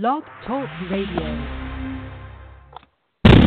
Blog 0.00 0.22
Talk 0.46 0.70
Radio. 0.90 1.20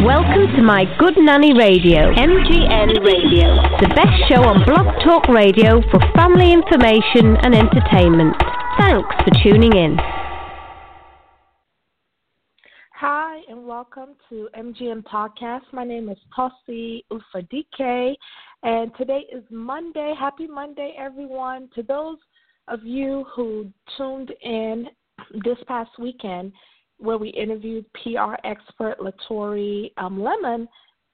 Welcome 0.05 0.55
to 0.55 0.61
My 0.61 0.85
Good 0.99 1.15
Nanny 1.17 1.57
Radio, 1.57 2.13
MGN 2.13 3.03
Radio, 3.03 3.47
the 3.81 3.87
best 3.95 4.29
show 4.29 4.43
on 4.43 4.63
Blog 4.63 4.85
Talk 5.03 5.27
Radio 5.27 5.81
for 5.89 5.99
family 6.13 6.53
information 6.53 7.35
and 7.41 7.55
entertainment. 7.55 8.35
Thanks 8.77 9.09
for 9.23 9.31
tuning 9.41 9.75
in. 9.75 9.97
Hi, 12.93 13.41
and 13.49 13.65
welcome 13.65 14.09
to 14.29 14.47
MGN 14.55 15.01
Podcast. 15.01 15.63
My 15.73 15.83
name 15.83 16.09
is 16.09 16.17
Tosi 16.37 17.05
Ufadike, 17.11 18.15
and 18.61 18.91
today 18.99 19.25
is 19.33 19.43
Monday. 19.49 20.13
Happy 20.19 20.45
Monday, 20.45 20.93
everyone. 20.95 21.69
To 21.73 21.81
those 21.81 22.17
of 22.67 22.83
you 22.83 23.25
who 23.35 23.65
tuned 23.97 24.31
in 24.43 24.89
this 25.43 25.57
past 25.67 25.91
weekend, 25.99 26.51
where 26.97 27.17
we 27.17 27.29
interviewed 27.29 27.85
PR 27.93 28.35
expert 28.43 28.95
Latori 28.99 29.91
um, 29.97 30.21
Lemon. 30.21 30.67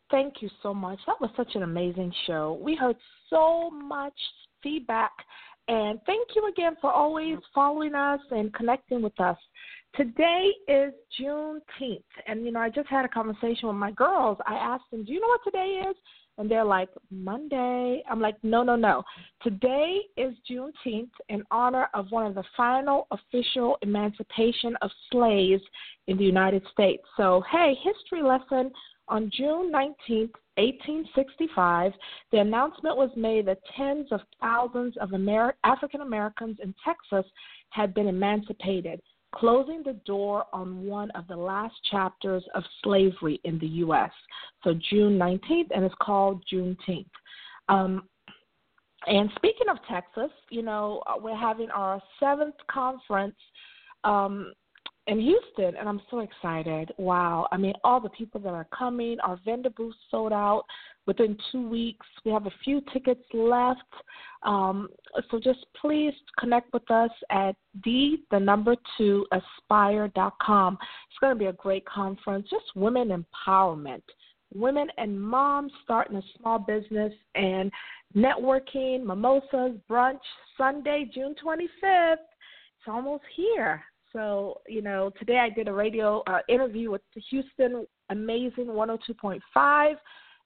Thank 0.09 0.41
you 0.41 0.49
so 0.61 0.73
much. 0.73 0.99
That 1.07 1.21
was 1.21 1.29
such 1.35 1.55
an 1.55 1.63
amazing 1.63 2.13
show. 2.27 2.59
We 2.61 2.75
heard 2.75 2.97
so 3.29 3.69
much 3.69 4.13
feedback, 4.61 5.11
and 5.67 5.99
thank 6.05 6.29
you 6.35 6.47
again 6.47 6.75
for 6.81 6.91
always 6.91 7.38
following 7.55 7.95
us 7.95 8.19
and 8.31 8.53
connecting 8.53 9.02
with 9.02 9.19
us. 9.19 9.38
Today 9.95 10.52
is 10.67 10.93
Juneteenth, 11.19 12.03
and 12.27 12.45
you 12.45 12.52
know 12.52 12.59
I 12.59 12.69
just 12.69 12.88
had 12.88 13.05
a 13.05 13.09
conversation 13.09 13.67
with 13.67 13.77
my 13.77 13.91
girls. 13.91 14.38
I 14.45 14.55
asked 14.55 14.89
them, 14.91 15.03
"Do 15.03 15.11
you 15.11 15.19
know 15.19 15.27
what 15.27 15.43
today 15.43 15.83
is?" 15.89 15.95
And 16.38 16.49
they're 16.49 16.66
like, 16.66 16.90
Monday. 17.09 18.03
I'm 18.09 18.20
like, 18.20 18.35
no, 18.44 18.63
no, 18.63 18.76
no. 18.76 19.03
Today 19.44 19.99
is 20.17 20.34
Juneteenth 20.49 21.12
in 21.30 21.44
honor 21.52 21.88
of 21.94 22.08
one 22.09 22.26
of 22.26 22.35
the 22.35 22.44
final 22.55 23.08
official 23.12 23.77
emancipation 23.81 24.75
of 24.81 24.89
slaves 25.12 25.62
in 26.08 26.17
the 26.17 26.23
United 26.23 26.63
States. 26.72 27.03
So, 27.17 27.44
hey, 27.52 27.75
history 27.84 28.23
lesson 28.23 28.72
on 29.08 29.30
June 29.36 29.72
19th, 29.72 30.31
1865, 30.58 31.92
the 32.31 32.39
announcement 32.39 32.98
was 32.98 33.09
made 33.16 33.45
that 33.48 33.59
tens 33.75 34.08
of 34.11 34.22
thousands 34.39 34.95
of 34.98 35.14
Amer- 35.14 35.55
African 35.64 36.02
Americans 36.02 36.58
in 36.61 36.73
Texas 36.83 37.30
had 37.70 37.94
been 37.94 38.08
emancipated 38.08 39.02
closing 39.33 39.81
the 39.83 39.99
door 40.05 40.45
on 40.53 40.85
one 40.85 41.11
of 41.11 41.27
the 41.27 41.35
last 41.35 41.75
chapters 41.89 42.43
of 42.53 42.63
slavery 42.83 43.39
in 43.43 43.57
the 43.59 43.67
U.S. 43.67 44.11
So 44.63 44.73
June 44.89 45.17
19th, 45.17 45.69
and 45.73 45.83
it's 45.83 45.95
called 46.01 46.43
Juneteenth. 46.51 47.05
Um, 47.69 48.03
and 49.07 49.29
speaking 49.35 49.67
of 49.69 49.77
Texas, 49.89 50.31
you 50.49 50.61
know, 50.61 51.02
we're 51.19 51.35
having 51.35 51.69
our 51.71 52.02
seventh 52.19 52.55
conference 52.69 53.35
um, 54.03 54.53
in 55.12 55.20
Houston, 55.20 55.76
and 55.76 55.90
I'm 55.90 56.02
so 56.09 56.20
excited. 56.20 56.94
Wow. 56.98 57.45
I 57.52 57.58
mean, 57.58 57.73
all 57.84 58.00
the 58.00 58.09
people 58.09 58.40
that 58.40 58.54
are 58.54 58.67
coming, 58.73 59.20
our 59.20 59.38
vendor 59.44 59.70
booth 59.70 59.94
sold 60.09 60.31
out 60.31 60.64
within 61.06 61.38
two 61.52 61.67
weeks. 61.67 62.08
We 62.23 62.31
have 62.31 62.45
a 62.45 62.52
few 62.64 62.81
tickets 62.94 63.23
left. 63.34 63.82
Um, 64.44 64.88
so 65.30 65.38
just 65.38 65.66
please 65.80 66.14
connect 66.39 66.72
with 66.72 66.89
us 66.89 67.12
at 67.30 67.58
d 67.84 68.23
the 68.32 68.39
number 68.39 68.78
two 68.98 69.26
aspire.com. 69.34 70.78
It's 71.09 71.20
going 71.20 71.36
to 71.36 71.39
be 71.39 71.48
a 71.48 71.54
great 71.54 71.86
conference, 71.86 72.48
just 72.50 72.73
women 72.73 73.09
empowerment. 73.09 74.04
Women 74.54 74.88
and 74.98 75.22
moms 75.22 75.73
starting 75.84 76.16
a 76.16 76.23
small 76.39 76.58
business 76.58 77.12
and 77.36 77.70
networking, 78.16 79.04
mimosas, 79.04 79.78
brunch, 79.89 80.20
Sunday, 80.58 81.09
June 81.14 81.36
25th. 81.44 82.14
It's 82.14 82.88
almost 82.88 83.23
here. 83.36 83.84
So, 84.14 84.62
you 84.67 84.81
know, 84.81 85.12
today 85.17 85.38
I 85.38 85.50
did 85.50 85.67
a 85.67 85.73
radio 85.73 86.23
uh, 86.28 86.40
interview 86.50 86.92
with 86.92 87.02
Houston 87.30 87.86
Amazing 88.09 88.66
102.5 88.66 89.40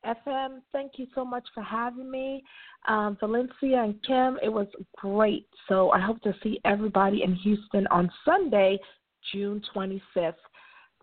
FM. 0.06 0.62
Thank 0.72 0.94
you 0.98 1.08
so 1.16 1.26
much 1.26 1.48
for 1.54 1.64
having 1.64 2.10
me. 2.12 2.44
Um, 2.88 3.18
Valencia 3.20 3.84
and 3.84 3.96
Kim, 4.04 4.38
it 4.44 4.50
was 4.50 4.68
great. 4.98 5.48
So 5.68 5.90
I 5.92 6.00
hope 6.00 6.22
to 6.22 6.34
see 6.44 6.60
everybody 6.66 7.24
in 7.24 7.34
Houston 7.36 7.88
on 7.88 8.12
Sunday, 8.24 8.78
June 9.32 9.62
25th. 9.76 10.34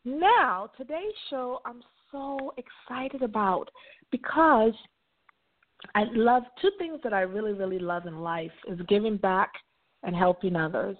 Now, 0.04 0.70
today's 0.76 1.12
show 1.30 1.60
I'm 1.64 1.82
so 2.12 2.54
excited 2.56 3.22
about 3.22 3.68
because 4.10 4.74
I 5.94 6.04
love 6.12 6.44
two 6.60 6.70
things 6.78 7.00
that 7.02 7.12
I 7.12 7.22
really, 7.22 7.52
really 7.52 7.78
love 7.78 8.06
in 8.06 8.18
life 8.20 8.52
is 8.68 8.78
giving 8.88 9.16
back 9.16 9.52
and 10.04 10.14
helping 10.14 10.56
others. 10.56 10.96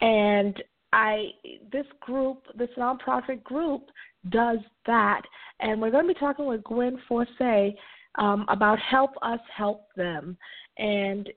And 0.00 0.56
I 0.92 1.30
this 1.70 1.86
group, 2.00 2.42
this 2.56 2.70
nonprofit 2.78 3.42
group, 3.44 3.90
does 4.30 4.58
that, 4.86 5.22
and 5.60 5.80
we're 5.80 5.90
going 5.90 6.06
to 6.06 6.14
be 6.14 6.18
talking 6.18 6.46
with 6.46 6.64
Gwen 6.64 6.98
Forseh 7.08 7.74
um, 8.16 8.46
about 8.48 8.78
Help 8.78 9.12
Us 9.22 9.40
Help 9.54 9.86
Them, 9.96 10.36
and 10.78 11.28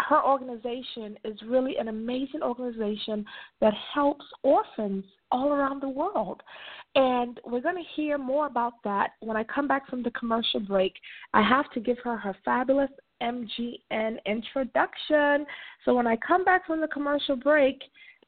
her 0.00 0.22
organization 0.22 1.16
is 1.24 1.38
really 1.46 1.76
an 1.78 1.88
amazing 1.88 2.42
organization 2.42 3.24
that 3.60 3.72
helps 3.94 4.24
orphans 4.42 5.04
all 5.30 5.52
around 5.52 5.80
the 5.80 5.88
world. 5.88 6.42
And 6.94 7.40
we're 7.44 7.60
going 7.60 7.76
to 7.76 7.90
hear 7.94 8.18
more 8.18 8.46
about 8.46 8.74
that 8.84 9.10
when 9.20 9.36
I 9.36 9.44
come 9.44 9.68
back 9.68 9.88
from 9.88 10.02
the 10.02 10.10
commercial 10.12 10.60
break. 10.60 10.94
I 11.34 11.42
have 11.42 11.70
to 11.72 11.80
give 11.80 11.98
her 12.04 12.16
her 12.16 12.36
fabulous 12.44 12.90
MGN 13.22 14.18
introduction. 14.26 15.46
So 15.84 15.94
when 15.94 16.06
I 16.06 16.16
come 16.16 16.44
back 16.44 16.66
from 16.66 16.80
the 16.80 16.88
commercial 16.88 17.36
break, 17.36 17.80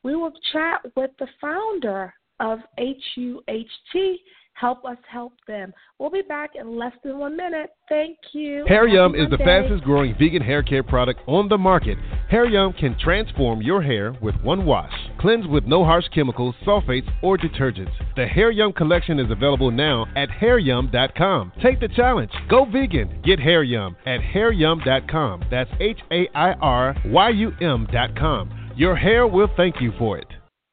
we 0.02 0.16
will 0.16 0.32
chat 0.52 0.80
with 0.96 1.10
the 1.18 1.28
founder 1.40 2.12
of 2.40 2.60
HUHT. 2.78 4.18
Help 4.54 4.84
us 4.84 4.96
help 5.08 5.34
them. 5.46 5.72
We'll 6.00 6.10
be 6.10 6.22
back 6.22 6.50
in 6.56 6.76
less 6.76 6.92
than 7.04 7.18
one 7.18 7.36
minute. 7.36 7.70
Thank 7.88 8.18
you. 8.32 8.64
Hair 8.66 8.88
Yum 8.88 9.14
is 9.14 9.30
the 9.30 9.38
fastest 9.38 9.84
growing 9.84 10.16
vegan 10.18 10.42
hair 10.42 10.64
care 10.64 10.82
product 10.82 11.20
on 11.28 11.48
the 11.48 11.56
market. 11.56 11.96
Hair 12.28 12.46
Yum 12.46 12.72
can 12.72 12.98
transform 12.98 13.62
your 13.62 13.80
hair 13.80 14.16
with 14.20 14.34
one 14.42 14.66
wash. 14.66 14.92
Cleanse 15.20 15.46
with 15.46 15.64
no 15.64 15.84
harsh 15.84 16.06
chemicals, 16.12 16.56
sulfates, 16.66 17.08
or 17.22 17.38
detergents. 17.38 17.92
The 18.16 18.26
Hair 18.26 18.50
Yum 18.50 18.72
collection 18.72 19.20
is 19.20 19.30
available 19.30 19.70
now 19.70 20.06
at 20.16 20.28
hairyum.com. 20.28 21.52
Take 21.62 21.78
the 21.78 21.88
challenge. 21.88 22.32
Go 22.48 22.64
vegan. 22.64 23.22
Get 23.24 23.38
Hair 23.38 23.62
Yum 23.62 23.96
at 24.06 24.20
hairyum.com. 24.20 25.44
That's 25.52 25.70
H 25.78 26.00
A 26.10 26.28
I 26.34 26.52
R 26.54 26.96
Y 27.04 27.28
U 27.30 27.52
M.com. 27.60 28.57
Your 28.78 28.94
hair 28.94 29.26
will 29.26 29.50
thank 29.56 29.80
you 29.80 29.92
for 29.98 30.18
it. 30.18 30.28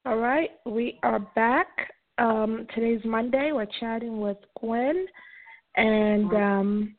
All 0.05 0.17
right, 0.17 0.51
we 0.67 0.99
are 1.01 1.17
back. 1.33 1.91
Um, 2.19 2.67
today's 2.75 3.01
Monday. 3.03 3.49
We're 3.51 3.65
chatting 3.79 4.19
with 4.19 4.37
Gwen, 4.59 5.07
and 5.75 6.31
um, 6.31 6.95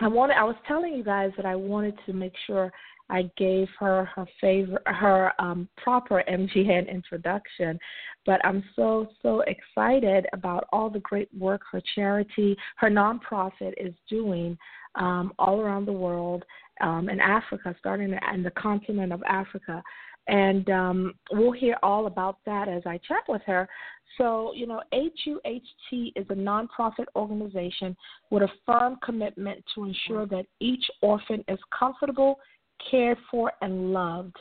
I 0.00 0.08
wanted. 0.08 0.34
I 0.34 0.44
was 0.44 0.54
telling 0.66 0.92
you 0.92 1.02
guys 1.02 1.30
that 1.38 1.46
I 1.46 1.56
wanted 1.56 1.94
to 2.04 2.12
make 2.12 2.34
sure 2.46 2.70
I 3.08 3.30
gave 3.38 3.68
her 3.80 4.04
her 4.14 4.26
favorite, 4.38 4.82
her 4.84 5.32
um, 5.38 5.66
proper 5.78 6.22
MGN 6.30 6.86
introduction. 6.86 7.78
But 8.26 8.44
I'm 8.44 8.62
so 8.76 9.08
so 9.22 9.42
excited 9.46 10.26
about 10.34 10.68
all 10.74 10.90
the 10.90 11.00
great 11.00 11.30
work 11.34 11.62
her 11.72 11.80
charity, 11.94 12.54
her 12.76 12.90
nonprofit 12.90 13.72
is 13.78 13.94
doing 14.10 14.58
um, 14.98 15.32
all 15.38 15.60
around 15.60 15.86
the 15.86 15.92
world, 15.92 16.44
um, 16.80 17.08
in 17.08 17.20
Africa, 17.20 17.74
starting 17.78 18.16
in 18.34 18.42
the 18.42 18.50
continent 18.52 19.12
of 19.12 19.22
Africa. 19.24 19.82
And 20.28 20.68
um, 20.68 21.14
we'll 21.32 21.52
hear 21.52 21.76
all 21.82 22.06
about 22.06 22.38
that 22.44 22.68
as 22.68 22.82
I 22.84 22.98
chat 23.08 23.22
with 23.28 23.42
her. 23.46 23.66
So, 24.18 24.52
you 24.54 24.66
know, 24.66 24.82
HUHT 24.92 26.12
is 26.16 26.26
a 26.28 26.34
nonprofit 26.34 27.06
organization 27.16 27.96
with 28.30 28.42
a 28.42 28.48
firm 28.66 28.96
commitment 29.02 29.64
to 29.74 29.84
ensure 29.84 30.26
that 30.26 30.44
each 30.60 30.84
orphan 31.02 31.42
is 31.48 31.58
comfortable, 31.76 32.38
cared 32.90 33.18
for, 33.30 33.52
and 33.62 33.92
loved. 33.92 34.36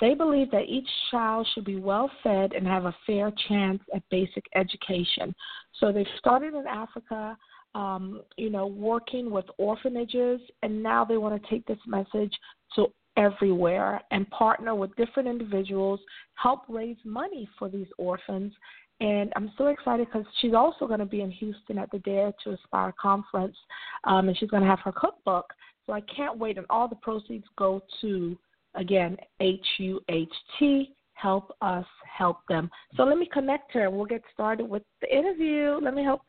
They 0.00 0.14
believe 0.14 0.50
that 0.50 0.68
each 0.68 0.88
child 1.10 1.48
should 1.54 1.64
be 1.64 1.76
well 1.76 2.10
fed 2.22 2.52
and 2.52 2.66
have 2.66 2.84
a 2.84 2.94
fair 3.06 3.32
chance 3.48 3.80
at 3.94 4.02
basic 4.10 4.44
education. 4.54 5.34
So 5.80 5.90
they 5.90 6.06
started 6.18 6.54
in 6.54 6.66
Africa 6.66 7.36
um, 7.76 8.22
you 8.38 8.50
know, 8.50 8.66
working 8.66 9.30
with 9.30 9.44
orphanages, 9.58 10.40
and 10.62 10.82
now 10.82 11.04
they 11.04 11.18
want 11.18 11.34
to 11.40 11.50
take 11.50 11.64
this 11.66 11.78
message 11.86 12.34
to 12.74 12.86
everywhere 13.18 14.00
and 14.10 14.28
partner 14.30 14.74
with 14.74 14.96
different 14.96 15.28
individuals, 15.28 16.00
help 16.34 16.60
raise 16.68 16.96
money 17.04 17.44
for 17.58 17.68
these 17.68 17.90
orphans. 17.98 18.52
And 19.00 19.30
I'm 19.36 19.52
so 19.58 19.66
excited 19.66 20.06
because 20.06 20.26
she's 20.40 20.54
also 20.54 20.86
going 20.86 21.00
to 21.00 21.12
be 21.16 21.20
in 21.20 21.30
Houston 21.30 21.76
at 21.76 21.90
the 21.90 21.98
Dare 21.98 22.32
to 22.44 22.52
Aspire 22.52 22.94
conference, 23.08 23.56
um, 24.04 24.28
and 24.28 24.36
she's 24.38 24.48
going 24.48 24.62
to 24.62 24.68
have 24.68 24.80
her 24.80 24.92
cookbook. 24.92 25.46
So 25.84 25.92
I 25.92 26.00
can't 26.16 26.38
wait, 26.38 26.56
and 26.56 26.66
all 26.70 26.88
the 26.88 26.96
proceeds 26.96 27.44
go 27.58 27.82
to 28.00 28.38
again 28.74 29.18
H 29.40 29.66
U 29.78 30.00
H 30.08 30.32
T. 30.58 30.94
Help 31.12 31.46
us 31.60 31.86
help 32.20 32.38
them. 32.48 32.70
So 32.96 33.04
let 33.04 33.18
me 33.18 33.28
connect 33.30 33.72
her, 33.74 33.84
and 33.86 33.94
we'll 33.94 34.06
get 34.06 34.22
started 34.32 34.66
with 34.66 34.82
the 35.02 35.14
interview. 35.14 35.78
Let 35.82 35.94
me 35.94 36.04
help 36.04 36.22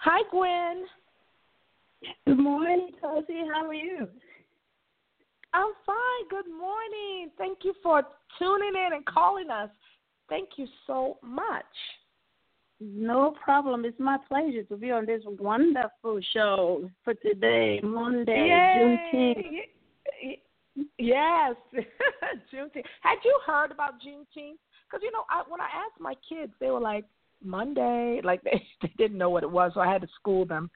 Hi, 0.00 0.22
Gwen. 0.30 0.84
Good 2.26 2.38
morning, 2.38 2.90
Tosi. 3.02 3.42
How 3.52 3.66
are 3.66 3.74
you? 3.74 4.08
I'm 5.54 5.72
fine. 5.86 6.28
Good 6.30 6.50
morning. 6.50 7.30
Thank 7.38 7.58
you 7.62 7.74
for 7.82 8.02
tuning 8.38 8.74
in 8.86 8.92
and 8.92 9.04
calling 9.06 9.50
us. 9.50 9.70
Thank 10.28 10.50
you 10.56 10.66
so 10.86 11.18
much. 11.22 11.64
No 12.78 13.34
problem. 13.42 13.84
It's 13.86 13.98
my 13.98 14.18
pleasure 14.28 14.64
to 14.64 14.76
be 14.76 14.90
on 14.90 15.06
this 15.06 15.22
wonderful 15.24 16.20
show 16.34 16.90
for 17.04 17.14
today, 17.14 17.80
Monday, 17.82 18.48
Yay. 19.14 19.14
Juneteenth. 19.14 20.38
Yes, 20.98 21.54
Juneteenth. 22.52 22.84
Had 23.00 23.16
you 23.24 23.38
heard 23.46 23.70
about 23.70 23.94
Juneteenth? 23.94 24.58
Because 24.86 25.02
you 25.02 25.10
know, 25.10 25.24
I, 25.30 25.42
when 25.48 25.60
I 25.60 25.68
asked 25.72 25.98
my 25.98 26.14
kids, 26.28 26.52
they 26.60 26.70
were 26.70 26.80
like 26.80 27.06
Monday, 27.42 28.20
like 28.24 28.42
they 28.44 28.62
they 28.82 28.92
didn't 28.98 29.18
know 29.18 29.30
what 29.30 29.42
it 29.42 29.50
was, 29.50 29.72
so 29.74 29.80
I 29.80 29.92
had 29.92 30.02
to 30.02 30.08
school 30.20 30.44
them. 30.44 30.70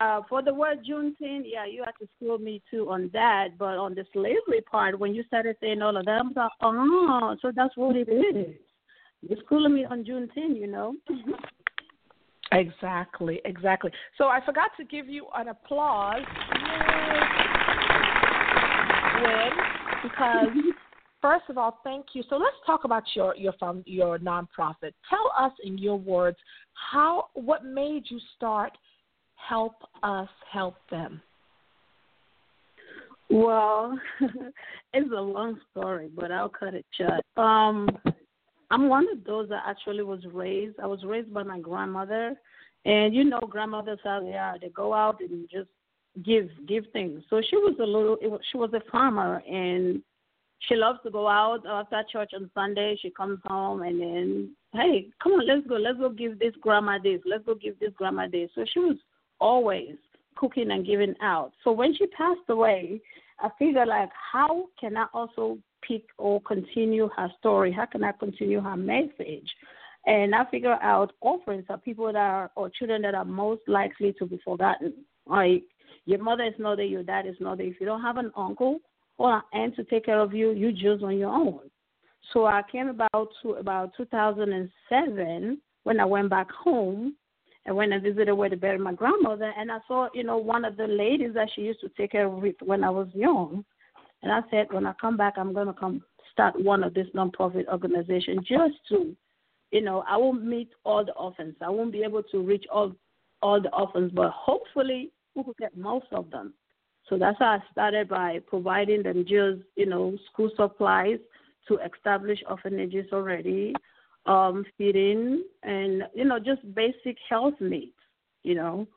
Uh, 0.00 0.20
for 0.28 0.42
the 0.42 0.52
word 0.52 0.84
Juneteenth, 0.84 1.44
yeah, 1.46 1.64
you 1.64 1.82
had 1.84 1.92
to 2.00 2.08
school 2.16 2.36
me 2.38 2.60
too 2.70 2.90
on 2.90 3.08
that. 3.14 3.56
But 3.58 3.78
on 3.78 3.94
the 3.94 4.04
slavery 4.12 4.60
part, 4.70 4.98
when 4.98 5.14
you 5.14 5.22
started 5.24 5.56
saying 5.60 5.80
all 5.80 5.96
of 5.96 6.04
that, 6.04 6.20
I 6.20 6.22
was 6.22 6.32
like, 6.36 6.50
oh, 6.62 7.36
so 7.40 7.52
that's 7.54 7.74
what 7.76 7.96
it 7.96 8.08
is. 8.08 8.54
You're 9.22 9.38
schooling 9.44 9.74
me 9.74 9.84
on 9.84 10.04
Juneteenth, 10.04 10.58
you 10.58 10.66
know. 10.66 10.94
exactly, 12.52 13.40
exactly. 13.44 13.90
So 14.18 14.24
I 14.24 14.44
forgot 14.44 14.70
to 14.78 14.84
give 14.84 15.08
you 15.08 15.26
an 15.34 15.48
applause, 15.48 16.22
Gwen, 19.20 19.50
because 20.02 20.48
first 21.20 21.44
of 21.48 21.58
all, 21.58 21.80
thank 21.84 22.06
you. 22.14 22.22
So 22.28 22.36
let's 22.36 22.56
talk 22.66 22.84
about 22.84 23.04
your 23.14 23.36
your 23.36 23.52
from 23.58 23.82
your 23.86 24.18
nonprofit. 24.18 24.92
Tell 25.08 25.32
us 25.38 25.52
in 25.64 25.78
your 25.78 25.96
words 25.96 26.36
how 26.90 27.26
what 27.34 27.64
made 27.64 28.04
you 28.08 28.18
start 28.36 28.72
help 29.48 29.74
us 30.02 30.28
help 30.50 30.76
them? 30.90 31.20
Well, 33.30 33.98
it's 34.94 35.10
a 35.10 35.20
long 35.20 35.60
story, 35.70 36.10
but 36.14 36.32
I'll 36.32 36.48
cut 36.48 36.74
it 36.74 36.86
short. 36.96 37.22
Um, 37.36 37.88
I'm 38.70 38.88
one 38.88 39.06
of 39.12 39.24
those 39.24 39.48
that 39.50 39.62
actually 39.66 40.02
was 40.02 40.20
raised. 40.32 40.78
I 40.82 40.86
was 40.86 41.04
raised 41.04 41.32
by 41.32 41.42
my 41.42 41.58
grandmother, 41.58 42.34
and 42.84 43.14
you 43.14 43.24
know, 43.24 43.40
grandmothers 43.40 43.98
how 44.02 44.20
they 44.20 44.34
are. 44.34 44.58
They 44.58 44.68
go 44.68 44.94
out 44.94 45.20
and 45.20 45.48
just 45.50 45.68
give 46.24 46.48
give 46.66 46.84
things. 46.92 47.22
So 47.28 47.42
she 47.48 47.56
was 47.56 47.76
a 47.80 47.84
little. 47.84 48.16
Was, 48.22 48.40
she 48.50 48.58
was 48.58 48.72
a 48.72 48.90
farmer, 48.90 49.42
and 49.46 50.02
she 50.60 50.74
loves 50.74 50.98
to 51.04 51.10
go 51.10 51.28
out 51.28 51.64
after 51.66 52.02
church 52.10 52.32
on 52.34 52.50
Sunday. 52.54 52.96
She 53.00 53.10
comes 53.10 53.38
home 53.44 53.82
and 53.82 54.00
then, 54.00 54.50
hey, 54.72 55.08
come 55.22 55.32
on, 55.32 55.46
let's 55.46 55.66
go. 55.66 55.76
Let's 55.76 55.98
go 55.98 56.08
give 56.10 56.38
this 56.38 56.54
grandma 56.60 56.98
this. 57.02 57.20
Let's 57.24 57.44
go 57.44 57.54
give 57.54 57.78
this 57.78 57.92
grandma 57.96 58.26
this. 58.30 58.50
So 58.54 58.64
she 58.72 58.80
was 58.80 58.96
always 59.40 59.96
cooking 60.36 60.70
and 60.70 60.86
giving 60.86 61.14
out. 61.22 61.52
So 61.62 61.72
when 61.72 61.94
she 61.94 62.06
passed 62.08 62.40
away, 62.48 63.00
I 63.40 63.48
figured 63.58 63.88
like, 63.88 64.10
how 64.32 64.66
can 64.80 64.96
I 64.96 65.06
also 65.14 65.58
pick 65.86 66.02
or 66.18 66.40
continue 66.42 67.08
her 67.16 67.30
story? 67.38 67.72
How 67.72 67.86
can 67.86 68.02
I 68.02 68.12
continue 68.12 68.60
her 68.60 68.76
message? 68.76 69.48
And 70.06 70.34
I 70.34 70.44
figure 70.50 70.78
out 70.82 71.12
orphans 71.20 71.66
are 71.68 71.78
people 71.78 72.06
that 72.06 72.16
are 72.16 72.50
or 72.56 72.70
children 72.70 73.02
that 73.02 73.14
are 73.14 73.24
most 73.24 73.62
likely 73.68 74.12
to 74.18 74.26
be 74.26 74.40
forgotten. 74.44 74.92
Like 75.26 75.62
your 76.04 76.22
mother 76.22 76.44
is 76.44 76.54
not 76.58 76.76
there, 76.76 76.86
your 76.86 77.02
dad 77.02 77.26
is 77.26 77.36
not 77.38 77.58
there. 77.58 77.66
If 77.66 77.80
you 77.80 77.86
don't 77.86 78.02
have 78.02 78.16
an 78.16 78.32
uncle 78.36 78.80
or 79.18 79.34
an 79.34 79.42
aunt 79.52 79.76
to 79.76 79.84
take 79.84 80.06
care 80.06 80.20
of 80.20 80.32
you, 80.32 80.50
you 80.52 80.72
just 80.72 81.04
on 81.04 81.18
your 81.18 81.30
own. 81.30 81.60
So 82.32 82.46
I 82.46 82.62
came 82.70 82.88
about 82.88 83.28
to 83.42 83.52
about 83.52 83.92
2007 83.96 85.60
when 85.84 86.00
I 86.00 86.04
went 86.04 86.30
back 86.30 86.50
home 86.50 87.14
I 87.68 87.72
went 87.72 87.92
and 87.92 88.02
visited 88.02 88.32
where 88.32 88.48
they 88.48 88.56
buried 88.56 88.80
my 88.80 88.94
grandmother, 88.94 89.52
and 89.56 89.70
I 89.70 89.78
saw, 89.86 90.08
you 90.14 90.24
know, 90.24 90.38
one 90.38 90.64
of 90.64 90.76
the 90.78 90.86
ladies 90.86 91.34
that 91.34 91.50
she 91.54 91.62
used 91.62 91.80
to 91.80 91.90
take 91.90 92.12
care 92.12 92.26
of 92.26 92.42
when 92.62 92.82
I 92.82 92.88
was 92.88 93.08
young. 93.12 93.64
And 94.22 94.32
I 94.32 94.40
said, 94.50 94.68
when 94.70 94.86
I 94.86 94.94
come 94.98 95.18
back, 95.18 95.34
I'm 95.36 95.52
going 95.52 95.66
to 95.66 95.74
come 95.74 96.02
start 96.32 96.58
one 96.58 96.82
of 96.82 96.94
this 96.94 97.06
nonprofit 97.14 97.68
organization 97.68 98.38
just 98.38 98.74
to, 98.88 99.14
you 99.70 99.82
know, 99.82 100.02
I 100.08 100.16
won't 100.16 100.44
meet 100.44 100.70
all 100.84 101.04
the 101.04 101.12
orphans. 101.12 101.56
I 101.60 101.68
won't 101.68 101.92
be 101.92 102.02
able 102.02 102.22
to 102.24 102.40
reach 102.40 102.64
all 102.72 102.92
all 103.40 103.62
the 103.62 103.72
orphans, 103.72 104.10
but 104.12 104.30
hopefully 104.32 105.12
we 105.36 105.42
will 105.42 105.54
get 105.60 105.76
most 105.76 106.06
of 106.10 106.28
them. 106.30 106.54
So 107.08 107.18
that's 107.18 107.38
how 107.38 107.58
I 107.58 107.62
started 107.72 108.08
by 108.08 108.40
providing 108.46 109.02
them 109.02 109.22
just, 109.22 109.62
you 109.76 109.86
know, 109.86 110.16
school 110.30 110.50
supplies 110.56 111.18
to 111.68 111.78
establish 111.78 112.38
orphanages 112.48 113.06
already, 113.12 113.74
um, 114.26 114.64
feeding, 114.76 115.44
and 115.62 116.02
you 116.14 116.24
know 116.24 116.38
just 116.38 116.62
basic 116.74 117.16
health 117.28 117.54
needs. 117.60 117.92
You 118.42 118.54
know, 118.56 118.88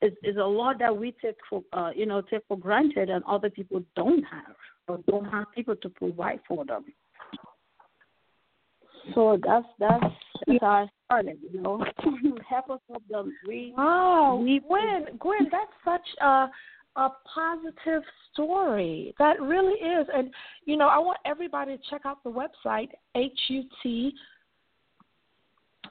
it's, 0.00 0.16
it's 0.22 0.38
a 0.38 0.44
lot 0.44 0.78
that 0.78 0.96
we 0.96 1.14
take 1.22 1.36
for 1.48 1.62
uh, 1.72 1.90
you 1.94 2.06
know 2.06 2.22
take 2.22 2.42
for 2.48 2.58
granted, 2.58 3.10
and 3.10 3.24
other 3.24 3.50
people 3.50 3.82
don't 3.96 4.22
have 4.24 4.56
or 4.88 4.98
don't 5.08 5.26
have 5.26 5.46
people 5.54 5.76
to 5.76 5.88
provide 5.88 6.40
for 6.46 6.64
them. 6.64 6.84
So 9.14 9.38
that's 9.44 9.66
that's, 9.78 10.04
that's 10.46 10.60
how 10.60 10.66
I 10.68 10.86
started. 11.06 11.38
You 11.52 11.62
know, 11.62 11.84
help 12.48 12.70
us 12.70 12.80
help 12.88 13.02
them. 13.10 13.34
We 13.46 13.74
wow, 13.76 14.40
we, 14.42 14.60
Gwen, 14.60 15.18
Gwen, 15.18 15.48
that's 15.50 15.72
such 15.84 16.22
a 16.22 16.48
a 16.96 17.08
positive 17.34 18.02
story. 18.32 19.14
That 19.18 19.40
really 19.40 19.74
is. 19.74 20.06
And, 20.14 20.30
you 20.64 20.76
know, 20.76 20.88
I 20.88 20.98
want 20.98 21.18
everybody 21.24 21.76
to 21.76 21.82
check 21.90 22.02
out 22.04 22.22
the 22.22 22.30
website, 22.30 22.88
HUT 23.14 24.12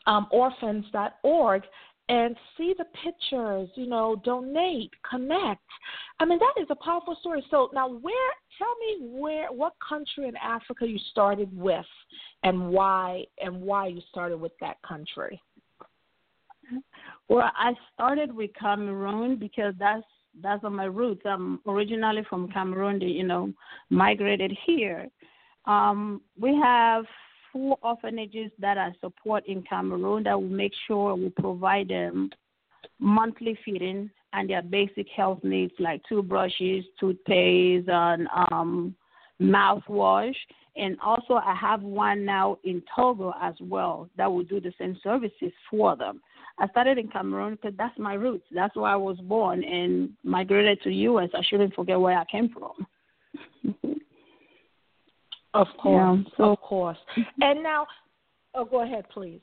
um, 0.07 0.27
orphans.org 0.31 1.63
and 2.09 2.35
see 2.57 2.73
the 2.77 2.85
pictures, 3.03 3.69
you 3.75 3.87
know, 3.87 4.21
donate, 4.25 4.91
connect. 5.09 5.61
I 6.19 6.25
mean, 6.25 6.39
that 6.39 6.61
is 6.61 6.67
a 6.69 6.75
powerful 6.75 7.15
story. 7.21 7.43
So 7.49 7.69
now, 7.73 7.87
where? 7.87 8.31
Tell 8.57 8.75
me 8.79 9.19
where, 9.19 9.47
what 9.51 9.73
country 9.87 10.27
in 10.27 10.35
Africa 10.35 10.85
you 10.85 10.99
started 11.11 11.49
with, 11.57 11.85
and 12.43 12.69
why, 12.69 13.23
and 13.41 13.61
why 13.61 13.87
you 13.87 14.01
started 14.11 14.37
with 14.37 14.51
that 14.59 14.81
country. 14.83 15.41
Well, 17.27 17.49
I 17.55 17.73
started 17.93 18.35
with 18.35 18.51
Cameroon 18.59 19.37
because 19.37 19.73
that's 19.79 20.03
that's 20.41 20.63
on 20.63 20.75
my 20.75 20.85
roots. 20.85 21.21
I'm 21.25 21.59
originally 21.67 22.23
from 22.29 22.49
Cameroon. 22.51 23.01
You 23.01 23.23
know, 23.23 23.53
migrated 23.89 24.55
here. 24.65 25.07
Um, 25.65 26.21
we 26.39 26.55
have 26.55 27.05
four 27.51 27.77
orphanages 27.81 28.51
that 28.59 28.77
I 28.77 28.91
support 29.01 29.45
in 29.47 29.61
Cameroon 29.63 30.23
that 30.23 30.39
will 30.39 30.47
make 30.47 30.73
sure 30.87 31.15
we 31.15 31.29
provide 31.29 31.89
them 31.89 32.29
monthly 32.99 33.57
feeding 33.63 34.09
and 34.33 34.49
their 34.49 34.61
basic 34.61 35.07
health 35.09 35.39
needs 35.43 35.73
like 35.79 36.01
toothbrushes, 36.07 36.85
toothpaste, 36.99 37.89
and 37.89 38.27
um, 38.51 38.95
mouthwash. 39.41 40.35
And 40.77 40.97
also, 41.03 41.33
I 41.33 41.53
have 41.53 41.81
one 41.81 42.23
now 42.23 42.57
in 42.63 42.81
Togo 42.95 43.33
as 43.41 43.55
well 43.59 44.09
that 44.15 44.31
will 44.31 44.43
do 44.43 44.61
the 44.61 44.71
same 44.79 44.97
services 45.03 45.51
for 45.69 45.97
them. 45.97 46.21
I 46.59 46.67
started 46.67 46.97
in 46.97 47.07
Cameroon 47.07 47.55
because 47.55 47.75
that's 47.77 47.97
my 47.97 48.13
roots. 48.13 48.45
That's 48.53 48.75
where 48.75 48.91
I 48.91 48.95
was 48.95 49.17
born 49.17 49.63
and 49.63 50.11
migrated 50.23 50.81
to 50.83 50.89
the 50.89 50.95
U.S. 50.95 51.29
I 51.33 51.41
shouldn't 51.49 51.73
forget 51.73 51.99
where 51.99 52.17
I 52.17 52.25
came 52.25 52.49
from. 52.49 52.87
Of 55.53 55.67
course, 55.81 56.19
yeah, 56.25 56.31
so, 56.37 56.43
of 56.51 56.61
course. 56.61 56.97
And 57.41 57.61
now, 57.61 57.85
oh, 58.55 58.63
go 58.63 58.83
ahead, 58.83 59.05
please. 59.13 59.41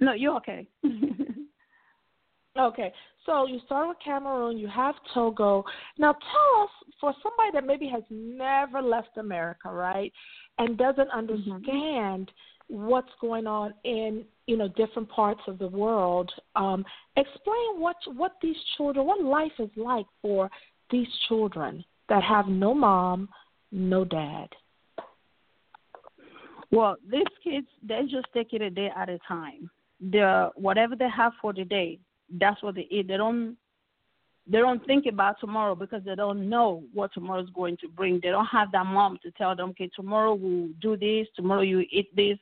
No, 0.00 0.14
you're 0.14 0.36
okay. 0.36 0.66
okay, 2.58 2.92
so 3.26 3.46
you 3.46 3.60
start 3.66 3.88
with 3.88 3.98
Cameroon, 4.02 4.56
you 4.56 4.66
have 4.68 4.94
Togo. 5.12 5.62
Now, 5.98 6.12
tell 6.12 6.62
us 6.62 6.70
for 7.00 7.14
somebody 7.22 7.50
that 7.52 7.66
maybe 7.66 7.86
has 7.88 8.02
never 8.08 8.80
left 8.80 9.18
America, 9.18 9.70
right, 9.70 10.10
and 10.58 10.78
doesn't 10.78 11.10
mm-hmm. 11.10 11.18
understand 11.18 11.58
mm-hmm. 11.58 12.49
What's 12.70 13.10
going 13.20 13.46
on 13.46 13.74
in 13.84 14.24
you 14.46 14.56
know 14.56 14.68
different 14.68 15.08
parts 15.08 15.40
of 15.48 15.58
the 15.58 15.68
world. 15.68 16.30
Um, 16.56 16.84
explain 17.16 17.80
what 17.80 17.96
what 18.14 18.32
these 18.40 18.56
children, 18.76 19.06
what 19.06 19.22
life 19.22 19.52
is 19.58 19.70
like 19.76 20.06
for 20.22 20.48
these 20.90 21.08
children 21.28 21.84
that 22.08 22.22
have 22.22 22.48
no 22.48 22.72
mom, 22.72 23.28
no 23.72 24.04
dad? 24.04 24.48
Well, 26.70 26.96
these 27.10 27.24
kids 27.42 27.66
they 27.82 28.02
just 28.02 28.26
take 28.32 28.52
it 28.52 28.62
a 28.62 28.70
day 28.70 28.90
at 28.96 29.08
a 29.08 29.18
time. 29.26 29.70
The 30.00 30.50
whatever 30.54 30.96
they 30.96 31.10
have 31.14 31.32
for 31.42 31.52
the 31.52 31.64
day, 31.64 31.98
that's 32.38 32.62
what 32.62 32.76
they 32.76 32.86
eat. 32.90 33.08
They 33.08 33.16
don't 33.16 33.56
they 34.46 34.58
don't 34.58 34.84
think 34.86 35.06
about 35.06 35.36
tomorrow 35.40 35.74
because 35.74 36.02
they 36.04 36.14
don't 36.14 36.48
know 36.48 36.82
what 36.92 37.12
tomorrow 37.12 37.42
is 37.42 37.50
going 37.50 37.76
to 37.78 37.88
bring. 37.88 38.20
They 38.22 38.30
don't 38.30 38.46
have 38.46 38.72
that 38.72 38.86
mom 38.86 39.18
to 39.22 39.30
tell 39.32 39.54
them, 39.54 39.70
okay, 39.70 39.90
tomorrow 39.94 40.34
we'll 40.34 40.68
do 40.80 40.96
this, 40.96 41.26
tomorrow 41.36 41.62
you 41.62 41.84
eat 41.90 42.14
this. 42.16 42.38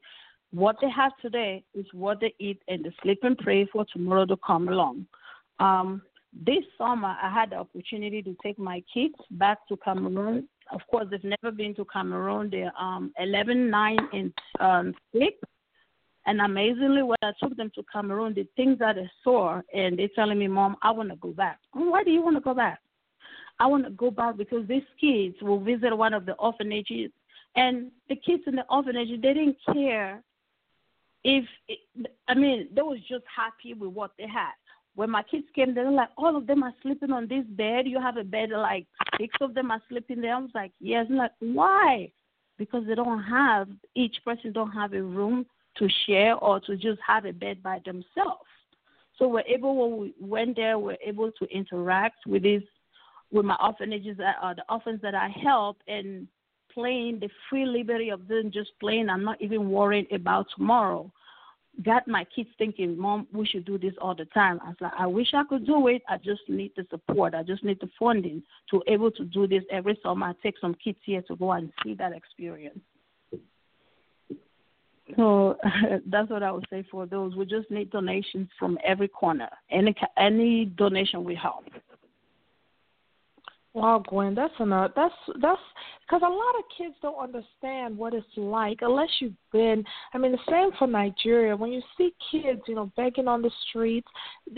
What 0.51 0.77
they 0.81 0.89
have 0.91 1.13
today 1.21 1.65
is 1.75 1.85
what 1.93 2.21
they 2.21 2.35
eat, 2.39 2.63
and 2.69 2.85
they 2.85 2.91
sleep 3.03 3.19
and 3.23 3.37
pray 3.37 3.67
for 3.67 3.85
tomorrow 3.93 4.25
to 4.27 4.37
come 4.47 4.69
along. 4.69 5.07
Um, 5.59 6.03
this 6.33 6.65
summer, 6.79 7.17
I 7.21 7.31
had 7.33 7.51
the 7.51 7.57
opportunity 7.57 8.23
to 8.23 8.37
take 8.43 8.59
my 8.59 8.83
kids 8.95 9.15
back 9.31 9.67
to 9.69 9.77
Cameroon 9.77 10.49
of 10.71 10.81
course, 10.91 11.07
they've 11.11 11.25
never 11.25 11.55
been 11.55 11.75
to 11.77 11.85
Cameroon. 11.87 12.51
They're 12.51 12.73
um, 12.79 13.13
11, 13.19 13.71
9, 13.71 13.99
and 14.13 14.33
um, 14.61 14.95
6. 15.13 15.27
And 16.29 16.43
amazingly, 16.43 17.03
when 17.03 17.17
I 17.23 17.33
took 17.43 17.57
them 17.57 17.73
to 17.75 17.83
Cameroon, 17.91 18.35
the 18.35 18.47
things 18.55 18.79
that 18.81 18.97
they 18.97 19.11
saw, 19.25 19.63
and 19.73 19.99
they're 19.99 20.11
telling 20.15 20.39
me, 20.39 20.47
Mom, 20.47 20.77
I 20.83 20.91
want 20.91 21.09
to 21.09 21.17
go 21.17 21.31
back. 21.31 21.59
Why 21.73 22.05
do 22.05 22.11
you 22.11 22.21
want 22.21 22.37
to 22.37 22.43
go 22.43 22.53
back? 22.53 22.81
I 23.59 23.67
want 23.67 23.85
to 23.85 23.91
go 23.91 24.11
back 24.11 24.37
because 24.37 24.69
these 24.69 24.83
kids 25.01 25.37
will 25.41 25.59
visit 25.59 25.97
one 25.97 26.13
of 26.13 26.27
the 26.27 26.35
orphanages, 26.35 27.11
and 27.57 27.91
the 28.11 28.17
kids 28.17 28.43
in 28.47 28.57
the 28.57 28.67
orphanage 28.69 29.09
they 29.09 29.33
didn't 29.33 29.57
care 29.73 30.23
if 31.25 31.47
it, 31.67 31.79
I 32.29 32.35
mean 32.35 32.69
they 32.77 32.83
was 32.83 32.99
just 33.09 33.25
happy 33.35 33.73
with 33.73 33.93
what 33.95 34.11
they 34.19 34.29
had. 34.29 34.53
When 34.97 35.09
my 35.09 35.23
kids 35.23 35.47
came, 35.55 35.75
they 35.75 35.81
were 35.81 35.91
like, 35.91 36.11
all 36.19 36.37
of 36.37 36.47
them 36.47 36.63
are 36.63 36.75
sleeping 36.83 37.11
on 37.11 37.27
this 37.27 37.45
bed. 37.49 37.87
You 37.87 38.03
have 38.03 38.19
a 38.19 38.25
bed, 38.25 38.51
like 38.51 38.87
six 39.19 39.35
of 39.41 39.55
them 39.55 39.71
are 39.71 39.81
sleeping 39.89 40.21
there. 40.21 40.35
I 40.35 40.41
was 40.41 40.51
like, 40.55 40.73
yes. 40.79 41.07
I'm 41.09 41.17
like, 41.17 41.33
why? 41.39 42.13
Because 42.59 42.85
they 42.87 42.95
don't 42.95 43.23
have 43.23 43.69
each 43.95 44.17
person 44.27 44.53
don't 44.53 44.73
have 44.73 44.93
a 44.93 45.03
room 45.03 45.47
to 45.79 45.89
share 46.07 46.37
or 46.37 46.61
to 46.61 46.77
just 46.77 47.01
have 47.07 47.25
a 47.25 47.33
bed 47.33 47.63
by 47.63 47.81
themselves. 47.85 48.49
So 49.19 49.27
we're 49.27 49.41
able 49.43 49.77
when 49.77 50.01
we 50.01 50.15
went 50.21 50.57
there, 50.57 50.79
we're 50.79 50.97
able 51.05 51.33
to 51.33 51.45
interact 51.47 52.27
with 52.27 52.43
these 52.45 52.63
with 53.31 53.45
my 53.45 53.57
orphanages 53.63 54.17
that 54.17 54.37
are 54.41 54.55
the 54.55 54.65
orphans 54.71 55.01
that 55.03 55.15
I 55.15 55.29
help 55.29 55.79
and 55.87 56.27
playing 56.73 57.21
the 57.21 57.29
free 57.51 57.67
liberty 57.67 58.11
of 58.11 58.29
them 58.29 58.51
just 58.51 58.71
playing. 58.81 59.09
I'm 59.11 59.25
not 59.25 59.41
even 59.43 59.71
worrying 59.71 60.07
about 60.13 60.47
tomorrow. 60.57 61.13
Got 61.85 62.09
my 62.09 62.25
kids 62.25 62.49
thinking, 62.59 62.99
Mom, 62.99 63.27
we 63.33 63.47
should 63.47 63.65
do 63.65 63.79
this 63.79 63.95
all 64.01 64.15
the 64.15 64.25
time. 64.27 64.59
I 64.65 64.69
was 64.69 64.77
like, 64.81 64.93
I 64.99 65.07
wish 65.07 65.35
I 65.35 65.45
could 65.45 65.67
do 65.67 65.89
it. 65.89 66.03
I 66.09 66.17
just 66.17 66.41
need 66.49 66.73
the 66.77 66.87
support. 66.91 67.35
I 67.35 67.43
just 67.43 67.63
need 67.63 67.79
the 67.81 67.91
funding 67.99 68.43
to 68.71 68.83
able 68.89 69.11
to 69.13 69.25
do 69.25 69.47
this 69.47 69.63
every 69.71 69.99
summer. 70.03 70.29
I 70.29 70.33
take 70.43 70.57
some 70.61 70.75
kids 70.75 70.99
here 71.05 71.23
to 71.23 71.37
go 71.37 71.53
and 71.53 71.73
see 71.85 71.95
that 71.95 72.13
experience. 72.13 72.81
So 75.17 75.57
that's 76.07 76.31
what 76.31 76.43
I 76.43 76.53
would 76.53 76.67
say 76.71 76.85
for 76.91 77.07
those. 77.07 77.37
We 77.37 77.47
just 77.47 77.71
need 77.71 77.91
donations 77.91 78.49
from 78.59 78.79
every 78.87 79.09
corner. 79.09 79.49
Any 79.71 79.95
any 80.17 80.67
donation 80.67 81.25
will 81.25 81.37
help. 81.37 81.65
Wow, 83.75 84.03
Gwen, 84.09 84.35
that's 84.35 84.55
enough. 84.61 84.93
That's 84.97 85.15
that's 85.41 85.61
because 86.05 86.23
a 86.25 86.29
lot 86.29 86.59
of 86.59 86.65
kids 86.77 86.95
don't 87.01 87.23
understand 87.23 87.97
what 87.97 88.15
it's 88.15 88.27
like 88.37 88.79
unless 88.81 89.11
you've 89.21 89.35
been. 89.53 89.85
I 90.15 90.19
mean, 90.19 90.33
the 90.33 90.39
same 90.51 90.71
for 90.79 90.89
Nigeria. 90.89 91.55
When 91.55 91.71
you 91.71 91.83
see 91.97 92.13
kids, 92.33 92.63
you 92.67 92.75
know, 92.75 92.91
begging 92.97 93.29
on 93.29 93.43
the 93.43 93.51
streets, 93.69 94.09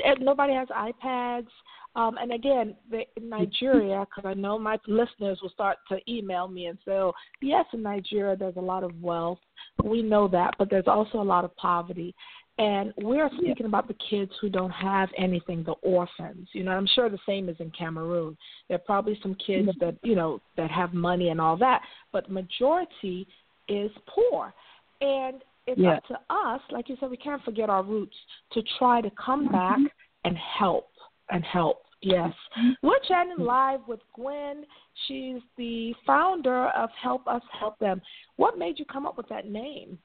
eh, 0.05 0.15
nobody 0.21 0.55
has 0.55 0.69
iPads. 0.69 1.49
Um, 1.97 2.17
and 2.19 2.33
again, 2.33 2.77
the, 2.91 3.03
in 3.17 3.29
Nigeria, 3.29 4.07
because 4.09 4.29
I 4.29 4.35
know 4.35 4.59
my 4.59 4.79
listeners 4.87 5.41
will 5.43 5.51
start 5.51 5.79
to 5.89 5.99
email 6.09 6.47
me 6.47 6.67
and 6.67 6.79
say, 6.85 6.93
"Oh, 6.93 7.13
yes, 7.43 7.65
in 7.73 7.83
Nigeria 7.83 8.37
there's 8.37 8.57
a 8.57 8.61
lot 8.61 8.85
of 8.85 8.93
wealth. 9.03 9.41
We 9.83 10.03
know 10.03 10.29
that, 10.29 10.55
but 10.59 10.71
there's 10.71 10.87
also 10.87 11.21
a 11.21 11.25
lot 11.25 11.45
of 11.45 11.55
poverty." 11.57 12.15
And 12.59 12.93
we're 12.99 13.31
speaking 13.39 13.65
about 13.65 13.89
the 13.89 13.97
kids 14.11 14.31
who 14.39 14.51
don't 14.51 14.71
have 14.71 15.09
anything, 15.17 15.65
the 15.65 15.73
orphans. 15.83 16.47
You 16.53 16.63
know, 16.63 16.73
I'm 16.73 16.87
sure 16.95 17.09
the 17.09 17.19
same 17.25 17.49
is 17.49 17.57
in 17.59 17.71
Cameroon. 17.71 18.37
There 18.69 18.75
are 18.75 18.81
probably 18.81 19.19
some 19.23 19.35
kids 19.35 19.71
that, 19.81 19.97
you 20.03 20.15
know, 20.15 20.43
that 20.59 20.71
have 20.71 20.93
money 20.93 21.31
and 21.31 21.41
all 21.41 21.57
that, 21.57 21.81
but 22.13 22.31
majority 22.31 23.27
is 23.67 23.91
poor. 24.07 24.53
And 25.01 25.41
it's 25.67 25.81
yeah. 25.81 25.97
up 25.97 26.05
to 26.09 26.19
us, 26.29 26.61
like 26.71 26.91
you 26.91 26.99
said, 27.01 27.09
we 27.09 27.17
can't 27.17 27.43
forget 27.45 27.71
our 27.71 27.83
roots 27.83 28.17
to 28.53 28.63
try 28.79 29.01
to 29.01 29.11
come 29.13 29.45
mm-hmm. 29.45 29.55
back 29.55 29.93
and 30.25 30.37
help 30.37 30.90
and 31.31 31.45
help. 31.45 31.83
Yes. 32.03 32.33
We're 32.83 32.99
chatting 33.07 33.37
live 33.39 33.81
with 33.87 34.01
Gwen. 34.15 34.65
She's 35.07 35.41
the 35.57 35.95
founder 36.07 36.69
of 36.69 36.91
Help 37.01 37.27
Us 37.27 37.43
Help 37.59 37.79
Them. 37.79 38.01
What 38.37 38.59
made 38.59 38.79
you 38.79 38.85
come 38.87 39.07
up 39.07 39.17
with 39.17 39.29
that 39.29 39.51
name? 39.51 39.99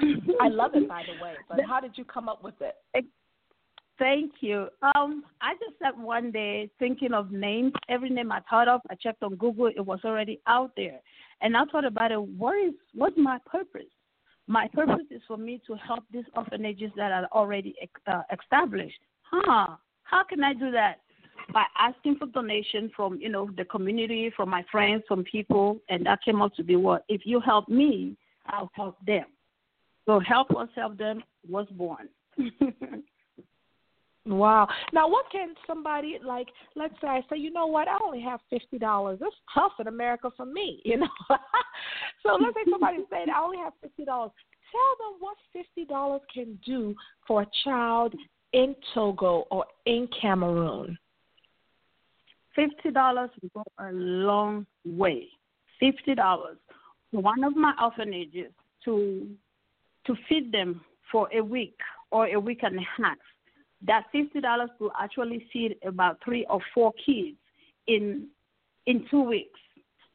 I 0.40 0.48
love 0.48 0.72
it, 0.74 0.88
by 0.88 1.02
the 1.02 1.22
way. 1.22 1.34
But 1.48 1.60
how 1.66 1.80
did 1.80 1.92
you 1.96 2.04
come 2.04 2.28
up 2.28 2.42
with 2.44 2.54
it? 2.60 2.76
Thank 3.98 4.34
you. 4.40 4.68
Um, 4.94 5.24
I 5.40 5.54
just 5.54 5.76
sat 5.82 5.96
one 5.98 6.30
day 6.30 6.70
thinking 6.78 7.12
of 7.12 7.32
names. 7.32 7.72
Every 7.88 8.10
name 8.10 8.30
I 8.30 8.40
thought 8.48 8.68
of, 8.68 8.80
I 8.90 8.94
checked 8.94 9.24
on 9.24 9.34
Google. 9.34 9.66
It 9.66 9.84
was 9.84 9.98
already 10.04 10.40
out 10.46 10.70
there, 10.76 11.00
and 11.40 11.56
I 11.56 11.64
thought 11.64 11.84
about 11.84 12.12
it. 12.12 12.22
What 12.22 12.54
is 12.64 12.74
what's 12.94 13.16
my 13.18 13.38
purpose? 13.44 13.90
My 14.46 14.68
purpose 14.72 15.06
is 15.10 15.20
for 15.26 15.36
me 15.36 15.60
to 15.66 15.74
help 15.74 16.04
these 16.12 16.24
orphanages 16.34 16.90
that 16.96 17.10
are 17.10 17.26
already 17.32 17.74
uh, 18.06 18.22
established. 18.32 18.98
Huh? 19.22 19.76
How 20.08 20.24
can 20.24 20.42
I 20.42 20.54
do 20.54 20.70
that? 20.70 21.00
By 21.52 21.64
asking 21.78 22.16
for 22.16 22.26
donation 22.26 22.90
from 22.94 23.18
you 23.20 23.28
know 23.28 23.50
the 23.56 23.64
community, 23.64 24.30
from 24.36 24.48
my 24.50 24.64
friends, 24.70 25.02
from 25.08 25.24
people, 25.24 25.80
and 25.88 26.04
that 26.06 26.22
came 26.24 26.42
out 26.42 26.54
to 26.56 26.64
be 26.64 26.76
what? 26.76 27.04
If 27.08 27.22
you 27.24 27.40
help 27.40 27.68
me, 27.68 28.16
I'll 28.46 28.70
help 28.74 28.96
them. 29.06 29.24
So 30.06 30.20
help 30.20 30.50
us 30.56 30.68
help 30.74 30.96
them 30.98 31.22
was 31.48 31.66
born. 31.70 32.08
wow. 34.26 34.68
Now, 34.92 35.08
what 35.08 35.26
can 35.30 35.54
somebody 35.66 36.18
like? 36.24 36.48
Let's 36.74 36.94
say 37.00 37.08
I 37.08 37.20
say, 37.30 37.36
you 37.38 37.50
know 37.50 37.66
what? 37.66 37.88
I 37.88 37.98
only 38.04 38.20
have 38.22 38.40
fifty 38.50 38.78
dollars. 38.78 39.18
It's 39.22 39.36
tough 39.52 39.72
in 39.78 39.86
America 39.86 40.30
for 40.36 40.46
me, 40.46 40.80
you 40.84 40.98
know. 40.98 41.08
so 42.22 42.38
let's 42.40 42.54
say 42.54 42.70
somebody 42.70 42.98
said, 43.10 43.28
I 43.28 43.42
only 43.42 43.58
have 43.58 43.74
fifty 43.82 44.04
dollars. 44.04 44.32
Tell 44.72 45.10
them 45.10 45.16
what 45.20 45.36
fifty 45.52 45.84
dollars 45.84 46.22
can 46.32 46.58
do 46.64 46.94
for 47.26 47.42
a 47.42 47.46
child 47.64 48.14
in 48.52 48.74
Togo 48.94 49.46
or 49.50 49.64
in 49.86 50.08
Cameroon. 50.20 50.98
Fifty 52.54 52.90
dollars 52.90 53.30
will 53.40 53.62
go 53.62 53.64
a 53.78 53.92
long 53.92 54.66
way. 54.84 55.28
Fifty 55.78 56.14
dollars. 56.14 56.56
One 57.10 57.44
of 57.44 57.56
my 57.56 57.72
orphanages 57.80 58.52
to 58.84 59.28
to 60.06 60.16
feed 60.28 60.50
them 60.50 60.80
for 61.12 61.28
a 61.32 61.40
week 61.40 61.78
or 62.10 62.26
a 62.26 62.40
week 62.40 62.60
and 62.62 62.78
a 62.78 63.02
half. 63.02 63.18
That 63.86 64.04
fifty 64.10 64.40
dollars 64.40 64.70
will 64.80 64.92
actually 65.00 65.46
feed 65.52 65.76
about 65.86 66.18
three 66.24 66.46
or 66.50 66.60
four 66.74 66.92
kids 67.04 67.36
in 67.86 68.28
in 68.86 69.06
two 69.10 69.22
weeks. 69.22 69.60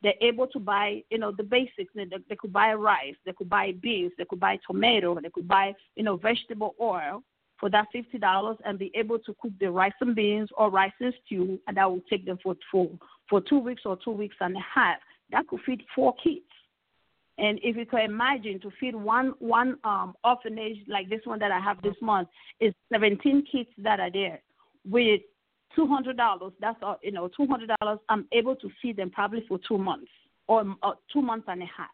They're 0.01 0.13
able 0.19 0.47
to 0.47 0.59
buy, 0.59 1.01
you 1.09 1.17
know, 1.17 1.31
the 1.31 1.43
basics. 1.43 1.93
They, 1.95 2.05
they 2.27 2.35
could 2.35 2.51
buy 2.51 2.73
rice, 2.73 3.15
they 3.25 3.31
could 3.31 3.49
buy 3.49 3.71
beans, 3.81 4.11
they 4.17 4.25
could 4.25 4.39
buy 4.39 4.59
tomato, 4.67 5.17
they 5.21 5.29
could 5.29 5.47
buy, 5.47 5.73
you 5.95 6.03
know, 6.03 6.17
vegetable 6.17 6.75
oil 6.81 7.23
for 7.63 7.69
that 7.69 7.87
fifty 7.93 8.17
dollars 8.17 8.57
and 8.65 8.77
be 8.77 8.91
able 8.93 9.17
to 9.17 9.33
cook 9.41 9.53
the 9.61 9.71
rice 9.71 9.93
and 10.01 10.13
beans 10.13 10.49
or 10.57 10.69
rice 10.69 10.91
and 10.99 11.13
stew, 11.25 11.57
and 11.65 11.77
that 11.77 11.89
will 11.89 12.01
take 12.09 12.25
them 12.25 12.37
for 12.43 12.57
for 12.69 12.89
for 13.29 13.39
two 13.39 13.57
weeks 13.57 13.83
or 13.85 13.97
two 14.03 14.11
weeks 14.11 14.35
and 14.41 14.53
a 14.57 14.59
half. 14.59 14.97
That 15.31 15.47
could 15.47 15.61
feed 15.65 15.81
four 15.95 16.13
kids. 16.21 16.41
And 17.37 17.61
if 17.63 17.77
you 17.77 17.85
can 17.85 18.01
imagine 18.01 18.59
to 18.59 18.71
feed 18.81 18.95
one 18.95 19.35
one 19.39 19.77
um, 19.85 20.13
orphanage 20.25 20.79
like 20.89 21.07
this 21.09 21.21
one 21.23 21.39
that 21.39 21.51
I 21.51 21.59
have 21.61 21.81
this 21.81 21.95
month 22.01 22.27
is 22.59 22.73
17 22.91 23.45
kids 23.49 23.69
that 23.77 24.01
are 24.01 24.11
there 24.11 24.41
with 24.85 25.21
two 25.73 25.87
hundred 25.87 26.17
dollars. 26.17 26.51
That's 26.59 26.77
all 26.81 26.99
you 27.01 27.13
know, 27.13 27.29
two 27.29 27.47
hundred 27.47 27.71
dollars. 27.79 27.99
I'm 28.09 28.27
able 28.33 28.57
to 28.57 28.69
feed 28.81 28.97
them 28.97 29.09
probably 29.09 29.45
for 29.47 29.57
two 29.65 29.77
months 29.77 30.11
or 30.49 30.65
uh, 30.83 30.91
two 31.13 31.21
months 31.21 31.45
and 31.47 31.63
a 31.63 31.67
half. 31.77 31.87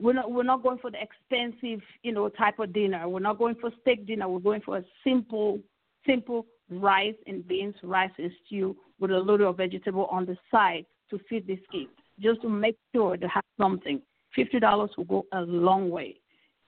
We're 0.00 0.14
not 0.14 0.30
we're 0.30 0.42
not 0.42 0.62
going 0.62 0.78
for 0.78 0.90
the 0.90 0.98
expensive 1.00 1.80
you 2.02 2.12
know 2.12 2.28
type 2.28 2.58
of 2.58 2.72
dinner. 2.72 3.08
We're 3.08 3.20
not 3.20 3.38
going 3.38 3.54
for 3.56 3.70
steak 3.82 4.06
dinner. 4.06 4.28
We're 4.28 4.40
going 4.40 4.60
for 4.60 4.78
a 4.78 4.84
simple 5.04 5.60
simple 6.06 6.46
rice 6.70 7.14
and 7.26 7.46
beans, 7.46 7.74
rice 7.82 8.10
and 8.18 8.32
stew 8.46 8.76
with 9.00 9.10
a 9.10 9.18
little 9.18 9.50
of 9.50 9.56
vegetable 9.56 10.06
on 10.06 10.26
the 10.26 10.36
side 10.50 10.86
to 11.10 11.18
feed 11.28 11.46
these 11.46 11.58
kids, 11.70 11.90
just 12.20 12.42
to 12.42 12.48
make 12.48 12.76
sure 12.94 13.16
they 13.16 13.28
have 13.32 13.44
something 13.60 14.00
fifty 14.34 14.58
dollars 14.58 14.90
will 14.96 15.04
go 15.04 15.26
a 15.32 15.40
long 15.42 15.90
way. 15.90 16.16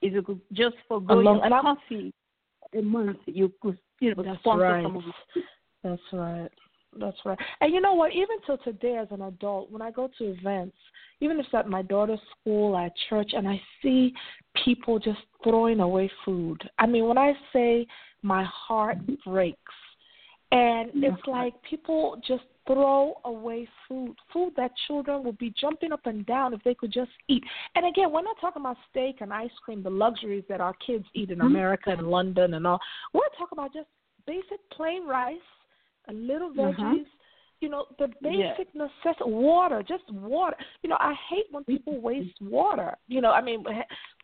If 0.03 0.13
you 0.13 0.23
could 0.23 0.41
just 0.53 0.77
forgo 0.89 1.15
long, 1.15 1.41
your 1.41 1.63
coffee 1.63 2.13
a 2.77 2.83
month, 2.83 3.19
you 3.27 3.53
could 3.61 3.79
you 4.01 4.15
know 4.15 4.23
That's 4.23 4.39
sponsor 4.41 4.63
right. 4.63 4.85
some 4.85 4.97
of 4.97 5.03
it. 5.05 5.45
That's 5.83 6.03
right. 6.13 6.51
That's 6.99 7.17
right. 7.25 7.39
And 7.61 7.73
you 7.73 7.81
know 7.81 7.95
what? 7.95 8.13
Even 8.13 8.39
till 8.45 8.59
today, 8.59 8.97
as 8.97 9.09
an 9.11 9.23
adult, 9.23 9.71
when 9.71 9.83
I 9.83 9.91
go 9.91 10.09
to 10.19 10.25
events, 10.25 10.77
even 11.21 11.39
if 11.39 11.47
it's 11.47 11.55
at 11.55 11.69
my 11.69 11.83
daughter's 11.83 12.21
school, 12.41 12.77
at 12.77 12.93
church, 13.09 13.31
and 13.35 13.49
I 13.49 13.61
see 13.83 14.13
people 14.65 14.99
just 14.99 15.21
throwing 15.43 15.81
away 15.81 16.11
food. 16.25 16.63
I 16.79 16.87
mean, 16.87 17.07
when 17.07 17.19
I 17.19 17.33
say 17.53 17.87
my 18.23 18.45
heart 18.45 18.99
breaks, 19.25 19.59
and 20.53 20.91
it's 20.95 21.27
like 21.27 21.55
people 21.69 22.21
just 22.27 22.45
throw 22.67 23.15
away 23.25 23.69
food, 23.89 24.15
food 24.33 24.53
that 24.57 24.71
children 24.87 25.25
would 25.25 25.39
be 25.39 25.53
jumping 25.61 25.93
up 25.93 26.07
and 26.07 26.25
down 26.27 26.55
if 26.55 26.63
they 26.63 26.75
could 26.75 26.93
just 26.93 27.11
eat. 27.29 27.43
And 27.75 27.87
again, 27.87 28.13
we're 28.13 28.23
not 28.23 28.37
talking 28.41 28.63
about 28.63 28.77
steak 28.91 29.17
and 29.21 29.33
ice 29.33 29.51
cream, 29.65 29.83
the 29.83 29.91
luxuries 29.91 30.45
that 30.49 30.61
our 30.61 30.75
kids 30.75 31.05
eat 31.15 31.31
in 31.31 31.39
mm-hmm. 31.39 31.49
America 31.49 31.91
and 31.91 32.09
London 32.09 32.55
and 32.55 32.67
all. 32.67 32.81
We're 33.13 33.23
talking 33.39 33.59
about 33.59 33.73
just 33.73 33.89
basic 34.27 34.59
plain 34.73 35.07
rice, 35.07 35.37
a 36.09 36.13
little 36.13 36.51
veggies. 36.51 36.77
Mm-hmm. 36.77 37.03
You 37.61 37.71
know 37.71 37.87
the 37.99 38.09
basic 38.23 38.69
yeah. 38.75 38.87
necessity, 39.05 39.31
water, 39.31 39.83
just 39.87 40.05
water. 40.13 40.57
You 40.83 40.91
know, 40.91 40.99
I 41.01 41.15
hate 41.31 41.47
when 41.51 41.65
people 41.65 42.01
waste 42.01 42.41
water. 42.41 42.97
You 43.09 43.21
know, 43.21 43.31
I 43.31 43.41
mean, 43.41 43.65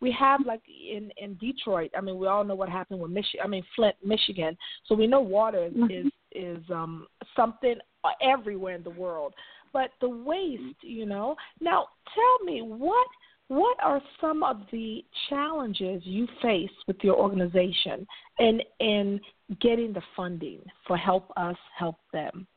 we 0.01 0.11
have 0.11 0.41
like 0.45 0.61
in 0.67 1.11
in 1.17 1.35
Detroit. 1.35 1.91
I 1.97 2.01
mean, 2.01 2.17
we 2.17 2.27
all 2.27 2.43
know 2.43 2.55
what 2.55 2.69
happened 2.69 2.99
with 2.99 3.11
Michigan. 3.11 3.41
I 3.43 3.47
mean, 3.47 3.63
Flint, 3.75 3.95
Michigan. 4.05 4.55
So 4.85 4.95
we 4.95 5.07
know 5.07 5.21
water 5.21 5.65
is 5.65 5.73
mm-hmm. 5.73 6.07
is, 6.07 6.11
is 6.31 6.69
um 6.69 7.07
something 7.35 7.75
everywhere 8.21 8.75
in 8.75 8.83
the 8.83 8.91
world. 8.91 9.33
But 9.71 9.89
the 10.01 10.09
waste, 10.09 10.83
you 10.83 11.07
know. 11.07 11.35
Now, 11.59 11.87
tell 12.13 12.45
me 12.45 12.61
what 12.61 13.07
what 13.47 13.77
are 13.83 14.01
some 14.21 14.43
of 14.43 14.61
the 14.71 15.03
challenges 15.29 16.01
you 16.05 16.27
face 16.41 16.71
with 16.87 16.97
your 17.01 17.15
organization 17.15 18.07
in 18.39 18.61
in 18.79 19.19
getting 19.59 19.93
the 19.93 20.01
funding 20.15 20.59
for 20.87 20.97
help 20.97 21.31
us 21.37 21.57
help 21.77 21.97
them 22.11 22.47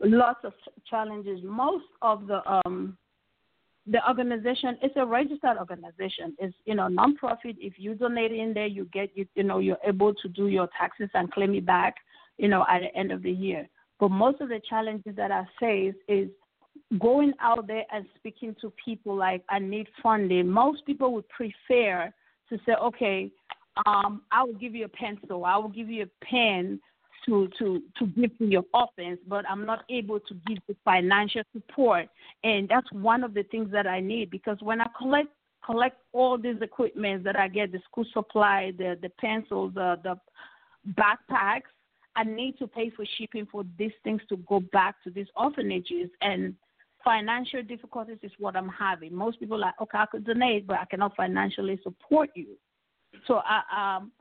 lots 0.00 0.40
of 0.44 0.52
challenges. 0.88 1.40
Most 1.42 1.86
of 2.02 2.26
the 2.26 2.40
um, 2.48 2.96
the 3.86 4.06
organization 4.08 4.76
is 4.82 4.90
a 4.96 5.06
registered 5.06 5.58
organization. 5.58 6.36
It's 6.38 6.54
you 6.64 6.74
know 6.74 6.88
nonprofit. 6.88 7.56
If 7.58 7.74
you 7.76 7.94
donate 7.94 8.32
in 8.32 8.52
there, 8.54 8.66
you 8.66 8.86
get 8.92 9.10
you 9.14 9.26
you 9.34 9.42
know 9.42 9.58
you're 9.58 9.78
able 9.86 10.14
to 10.14 10.28
do 10.28 10.48
your 10.48 10.68
taxes 10.78 11.10
and 11.14 11.32
claim 11.32 11.54
it 11.54 11.66
back. 11.66 11.94
You 12.38 12.48
know 12.48 12.64
at 12.68 12.80
the 12.80 12.98
end 12.98 13.12
of 13.12 13.22
the 13.22 13.32
year. 13.32 13.68
But 13.98 14.10
most 14.10 14.40
of 14.40 14.50
the 14.50 14.60
challenges 14.68 15.16
that 15.16 15.30
I 15.30 15.44
face 15.58 15.94
is 16.06 16.28
going 17.00 17.32
out 17.40 17.66
there 17.66 17.84
and 17.92 18.04
speaking 18.16 18.54
to 18.60 18.72
people 18.84 19.16
like 19.16 19.42
I 19.48 19.58
need 19.58 19.88
funding. 20.02 20.48
Most 20.48 20.84
people 20.84 21.12
would 21.14 21.28
prefer 21.30 22.12
to 22.50 22.58
say, 22.66 22.74
okay, 22.74 23.30
um, 23.86 24.22
I 24.30 24.44
will 24.44 24.54
give 24.54 24.74
you 24.74 24.84
a 24.84 24.88
pencil, 24.88 25.44
I 25.44 25.56
will 25.56 25.68
give 25.68 25.88
you 25.88 26.04
a 26.04 26.24
pen 26.24 26.80
to 27.26 27.48
to 27.58 27.82
to 27.98 28.06
give 28.06 28.36
to 28.38 28.46
your 28.46 28.64
offense, 28.74 29.20
but 29.26 29.44
I'm 29.48 29.66
not 29.66 29.84
able 29.90 30.20
to 30.20 30.34
give 30.46 30.58
the 30.68 30.76
financial 30.84 31.42
support, 31.52 32.08
and 32.44 32.68
that's 32.68 32.90
one 32.92 33.24
of 33.24 33.34
the 33.34 33.42
things 33.44 33.70
that 33.72 33.86
I 33.86 34.00
need 34.00 34.30
because 34.30 34.58
when 34.60 34.80
I 34.80 34.86
collect 34.96 35.28
collect 35.64 35.96
all 36.12 36.38
these 36.38 36.60
equipment 36.62 37.24
that 37.24 37.36
I 37.36 37.48
get, 37.48 37.72
the 37.72 37.80
school 37.90 38.06
supply, 38.12 38.72
the 38.78 38.96
the 39.02 39.10
pencils, 39.20 39.74
the 39.74 39.96
the 40.02 40.16
backpacks, 40.92 41.70
I 42.14 42.24
need 42.24 42.58
to 42.58 42.66
pay 42.66 42.90
for 42.90 43.04
shipping 43.18 43.46
for 43.50 43.64
these 43.78 43.92
things 44.04 44.22
to 44.28 44.36
go 44.38 44.60
back 44.72 45.02
to 45.04 45.10
these 45.10 45.26
orphanages 45.36 46.08
and 46.22 46.54
financial 47.04 47.62
difficulties 47.62 48.18
is 48.22 48.32
what 48.38 48.56
I'm 48.56 48.68
having. 48.68 49.14
Most 49.14 49.38
people 49.38 49.56
are 49.56 49.60
like, 49.60 49.80
okay, 49.80 49.98
I 49.98 50.06
could 50.06 50.24
donate, 50.24 50.66
but 50.66 50.78
I 50.78 50.84
cannot 50.86 51.14
financially 51.16 51.78
support 51.82 52.30
you. 52.34 52.56
So 53.26 53.40
I 53.44 53.96
um 53.96 54.12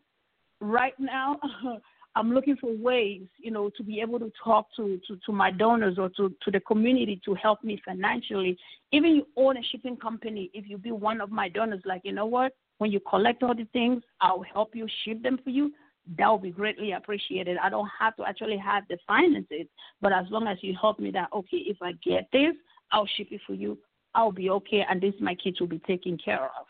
right 0.61 0.93
now 0.99 1.39
I'm 2.15 2.33
looking 2.33 2.55
for 2.55 2.75
ways, 2.75 3.23
you 3.37 3.51
know, 3.51 3.69
to 3.75 3.83
be 3.83 3.99
able 3.99 4.19
to 4.19 4.31
talk 4.41 4.67
to, 4.77 4.99
to, 5.07 5.17
to 5.25 5.31
my 5.33 5.51
donors 5.51 5.97
or 5.99 6.09
to, 6.15 6.33
to 6.43 6.51
the 6.51 6.61
community 6.61 7.21
to 7.25 7.33
help 7.33 7.61
me 7.63 7.81
financially. 7.83 8.57
Even 8.93 9.15
you 9.15 9.27
own 9.35 9.57
a 9.57 9.63
shipping 9.63 9.97
company, 9.97 10.49
if 10.53 10.65
you 10.67 10.77
be 10.77 10.91
one 10.91 11.19
of 11.19 11.29
my 11.29 11.49
donors, 11.49 11.81
like, 11.85 12.01
you 12.05 12.13
know 12.13 12.25
what, 12.25 12.53
when 12.77 12.91
you 12.91 13.01
collect 13.01 13.43
all 13.43 13.53
the 13.53 13.67
things, 13.73 14.01
I'll 14.21 14.43
help 14.53 14.75
you 14.75 14.87
ship 15.03 15.23
them 15.23 15.39
for 15.43 15.49
you. 15.49 15.73
That 16.17 16.31
would 16.31 16.43
be 16.43 16.51
greatly 16.51 16.93
appreciated. 16.93 17.57
I 17.61 17.69
don't 17.69 17.89
have 17.99 18.15
to 18.17 18.23
actually 18.23 18.57
have 18.57 18.83
the 18.89 18.97
finances, 19.05 19.67
but 20.01 20.13
as 20.13 20.25
long 20.29 20.47
as 20.47 20.57
you 20.61 20.75
help 20.79 20.99
me 20.99 21.11
that, 21.11 21.29
okay, 21.33 21.57
if 21.57 21.77
I 21.81 21.93
get 22.03 22.29
this, 22.31 22.53
I'll 22.91 23.07
ship 23.17 23.27
it 23.31 23.41
for 23.45 23.53
you. 23.53 23.77
I'll 24.13 24.31
be 24.31 24.49
okay, 24.49 24.85
and 24.89 25.01
this 25.01 25.13
my 25.19 25.35
kids 25.35 25.59
will 25.59 25.67
be 25.67 25.79
taken 25.79 26.17
care 26.17 26.45
of. 26.45 26.65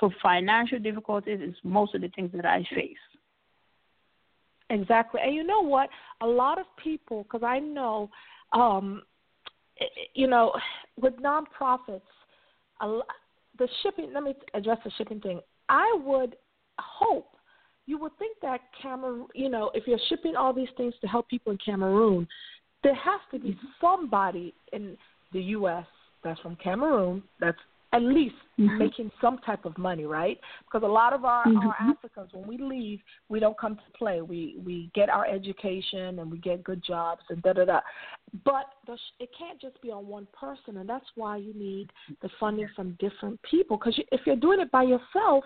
So 0.00 0.10
financial 0.20 0.80
difficulties 0.80 1.40
is 1.40 1.54
most 1.62 1.94
of 1.94 2.00
the 2.00 2.08
things 2.08 2.30
that 2.34 2.44
I 2.44 2.66
face. 2.74 2.96
Exactly. 4.70 5.20
And 5.24 5.34
you 5.34 5.44
know 5.44 5.60
what? 5.60 5.88
A 6.22 6.26
lot 6.26 6.58
of 6.58 6.66
people, 6.82 7.24
because 7.24 7.42
I 7.44 7.58
know, 7.58 8.10
um, 8.52 9.02
you 10.14 10.26
know, 10.26 10.52
with 11.00 11.14
nonprofits, 11.16 12.00
a, 12.80 13.00
the 13.58 13.68
shipping, 13.82 14.12
let 14.14 14.22
me 14.22 14.34
address 14.54 14.78
the 14.84 14.90
shipping 14.96 15.20
thing. 15.20 15.40
I 15.68 15.98
would 16.04 16.36
hope 16.78 17.28
you 17.86 17.98
would 17.98 18.16
think 18.18 18.36
that 18.42 18.60
Cameroon, 18.80 19.26
you 19.34 19.48
know, 19.48 19.70
if 19.74 19.86
you're 19.86 19.98
shipping 20.08 20.36
all 20.36 20.52
these 20.52 20.68
things 20.76 20.94
to 21.00 21.06
help 21.06 21.28
people 21.28 21.52
in 21.52 21.58
Cameroon, 21.64 22.26
there 22.82 22.94
has 22.94 23.20
to 23.30 23.38
be 23.38 23.58
somebody 23.80 24.54
in 24.72 24.96
the 25.32 25.40
U.S. 25.42 25.86
that's 26.22 26.40
from 26.40 26.56
Cameroon 26.56 27.22
that's 27.40 27.58
at 27.94 28.02
least 28.02 28.34
mm-hmm. 28.58 28.78
making 28.78 29.10
some 29.20 29.38
type 29.38 29.64
of 29.64 29.76
money, 29.78 30.04
right? 30.04 30.38
Because 30.64 30.84
a 30.84 30.90
lot 30.90 31.12
of 31.12 31.24
our, 31.24 31.44
mm-hmm. 31.46 31.68
our 31.68 31.76
Africans, 31.80 32.30
when 32.32 32.46
we 32.46 32.58
leave, 32.58 33.00
we 33.28 33.38
don't 33.38 33.58
come 33.58 33.76
to 33.76 33.98
play. 33.98 34.20
We 34.20 34.56
we 34.64 34.90
get 34.94 35.08
our 35.08 35.26
education 35.26 36.18
and 36.18 36.30
we 36.30 36.38
get 36.38 36.64
good 36.64 36.82
jobs 36.84 37.22
and 37.30 37.40
da 37.42 37.52
da 37.52 37.64
da. 37.64 37.80
But 38.44 38.66
the, 38.86 38.98
it 39.20 39.30
can't 39.38 39.60
just 39.60 39.80
be 39.80 39.90
on 39.90 40.06
one 40.06 40.26
person, 40.38 40.78
and 40.78 40.88
that's 40.88 41.06
why 41.14 41.36
you 41.36 41.54
need 41.54 41.88
the 42.20 42.28
funding 42.40 42.68
from 42.74 42.96
different 42.98 43.40
people. 43.48 43.76
Because 43.76 43.96
you, 43.96 44.04
if 44.10 44.22
you're 44.26 44.36
doing 44.36 44.60
it 44.60 44.70
by 44.72 44.82
yourself, 44.82 45.44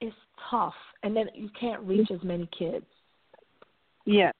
it's 0.00 0.16
tough, 0.50 0.74
and 1.02 1.14
then 1.14 1.26
you 1.34 1.50
can't 1.58 1.82
reach 1.82 2.10
as 2.10 2.22
many 2.22 2.48
kids. 2.58 2.86
Yes, 4.06 4.34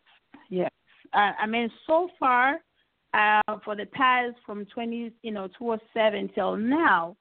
yes. 0.48 0.70
Uh, 1.12 1.32
I 1.40 1.46
mean, 1.46 1.70
so 1.86 2.08
far, 2.18 2.58
uh, 3.14 3.58
for 3.64 3.76
the 3.76 3.86
past 3.86 4.34
from 4.44 4.64
20, 4.66 5.12
you 5.22 5.30
know, 5.30 5.46
2007 5.58 6.30
till 6.34 6.56
now, 6.56 7.16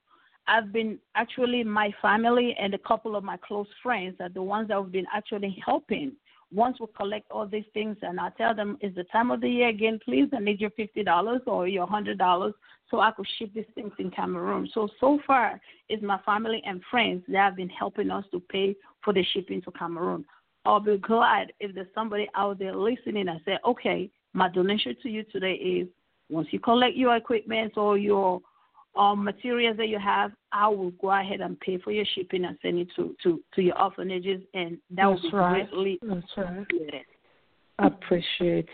I've 0.46 0.72
been 0.72 0.98
actually 1.14 1.64
my 1.64 1.92
family 2.02 2.54
and 2.60 2.74
a 2.74 2.78
couple 2.78 3.16
of 3.16 3.24
my 3.24 3.36
close 3.38 3.66
friends 3.82 4.16
are 4.20 4.28
the 4.28 4.42
ones 4.42 4.68
that 4.68 4.74
have 4.74 4.92
been 4.92 5.06
actually 5.12 5.56
helping. 5.64 6.12
Once 6.52 6.78
we 6.78 6.86
collect 6.96 7.30
all 7.30 7.46
these 7.46 7.64
things 7.72 7.96
and 8.02 8.20
I 8.20 8.28
tell 8.36 8.54
them 8.54 8.76
it's 8.80 8.94
the 8.94 9.04
time 9.04 9.30
of 9.30 9.40
the 9.40 9.48
year 9.48 9.68
again, 9.68 9.98
please, 10.04 10.28
I 10.32 10.40
need 10.40 10.60
your 10.60 10.70
fifty 10.70 11.02
dollars 11.02 11.40
or 11.46 11.66
your 11.66 11.86
hundred 11.86 12.18
dollars 12.18 12.54
so 12.90 13.00
I 13.00 13.10
could 13.12 13.26
ship 13.38 13.50
these 13.54 13.64
things 13.74 13.92
in 13.98 14.10
Cameroon. 14.10 14.68
So 14.74 14.88
so 15.00 15.18
far 15.26 15.60
it's 15.88 16.02
my 16.02 16.18
family 16.26 16.62
and 16.66 16.82
friends 16.90 17.24
that 17.28 17.38
have 17.38 17.56
been 17.56 17.70
helping 17.70 18.10
us 18.10 18.24
to 18.30 18.40
pay 18.40 18.76
for 19.02 19.12
the 19.14 19.24
shipping 19.32 19.62
to 19.62 19.70
Cameroon. 19.72 20.24
I'll 20.66 20.80
be 20.80 20.98
glad 20.98 21.52
if 21.60 21.74
there's 21.74 21.88
somebody 21.94 22.28
out 22.34 22.58
there 22.58 22.76
listening 22.76 23.28
and 23.28 23.40
say, 23.44 23.58
Okay, 23.66 24.10
my 24.34 24.48
donation 24.48 24.94
to 25.02 25.08
you 25.08 25.24
today 25.24 25.54
is 25.54 25.88
once 26.30 26.48
you 26.50 26.60
collect 26.60 26.96
your 26.96 27.16
equipment 27.16 27.76
or 27.76 27.96
your 27.98 28.40
um, 28.96 29.24
materials 29.24 29.76
that 29.76 29.88
you 29.88 29.98
have, 29.98 30.32
I 30.52 30.68
will 30.68 30.90
go 30.92 31.10
ahead 31.10 31.40
and 31.40 31.58
pay 31.60 31.78
for 31.78 31.90
your 31.90 32.04
shipping 32.14 32.44
and 32.44 32.56
send 32.62 32.78
it 32.78 32.88
to, 32.96 33.16
to, 33.22 33.42
to 33.54 33.62
your 33.62 33.80
orphanages, 33.80 34.42
and 34.54 34.78
that 34.90 35.08
That's 35.08 35.22
will 35.22 35.30
be 35.30 35.36
right. 35.36 35.70
greatly 35.70 35.98
That's 36.02 36.26
right. 36.36 36.62
Appreciate 36.62 37.06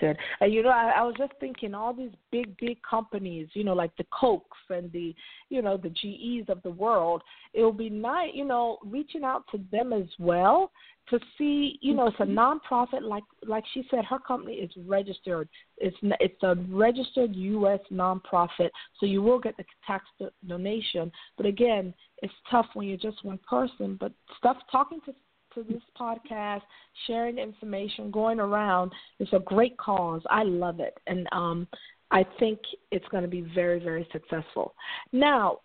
it. 0.02 0.16
And 0.40 0.52
you 0.52 0.62
know, 0.62 0.70
I, 0.70 0.92
I 0.96 1.02
was 1.02 1.14
just 1.16 1.32
thinking 1.40 1.74
all 1.74 1.92
these 1.94 2.12
big, 2.30 2.56
big 2.58 2.78
companies, 2.88 3.48
you 3.54 3.64
know, 3.64 3.74
like 3.74 3.96
the 3.96 4.06
Cokes 4.12 4.58
and 4.68 4.92
the, 4.92 5.14
you 5.48 5.62
know, 5.62 5.76
the 5.76 5.88
GEs 5.90 6.48
of 6.48 6.62
the 6.62 6.70
world. 6.70 7.22
It 7.54 7.62
will 7.62 7.72
be 7.72 7.90
nice, 7.90 8.30
you 8.34 8.44
know, 8.44 8.78
reaching 8.84 9.24
out 9.24 9.44
to 9.52 9.60
them 9.72 9.92
as 9.92 10.06
well 10.18 10.70
to 11.08 11.18
see, 11.36 11.78
you 11.80 11.94
know, 11.94 12.06
it's 12.06 12.16
a 12.20 12.22
mm-hmm. 12.22 12.38
nonprofit. 12.38 13.02
Like, 13.02 13.24
like 13.46 13.64
she 13.74 13.84
said, 13.90 14.04
her 14.04 14.18
company 14.18 14.54
is 14.54 14.70
registered. 14.86 15.48
It's 15.78 15.96
it's 16.20 16.42
a 16.42 16.54
registered 16.70 17.34
U.S. 17.34 17.80
nonprofit, 17.92 18.70
so 18.98 19.06
you 19.06 19.22
will 19.22 19.38
get 19.38 19.56
the 19.56 19.64
tax 19.86 20.04
donation. 20.46 21.10
But 21.36 21.46
again, 21.46 21.92
it's 22.22 22.32
tough 22.50 22.66
when 22.74 22.86
you're 22.86 22.98
just 22.98 23.24
one 23.24 23.40
person. 23.48 23.96
But 23.98 24.12
stuff 24.38 24.58
talking 24.70 25.00
to 25.06 25.14
to 25.54 25.62
this 25.62 25.82
podcast, 25.98 26.62
sharing 27.06 27.38
information, 27.38 28.10
going 28.10 28.40
around. 28.40 28.92
It's 29.18 29.32
a 29.32 29.40
great 29.40 29.76
cause. 29.78 30.22
I 30.30 30.42
love 30.42 30.80
it. 30.80 30.98
And 31.06 31.26
um, 31.32 31.66
I 32.10 32.24
think 32.38 32.58
it's 32.90 33.06
going 33.08 33.22
to 33.22 33.28
be 33.28 33.42
very, 33.54 33.78
very 33.78 34.06
successful. 34.12 34.74
Now, 35.12 35.58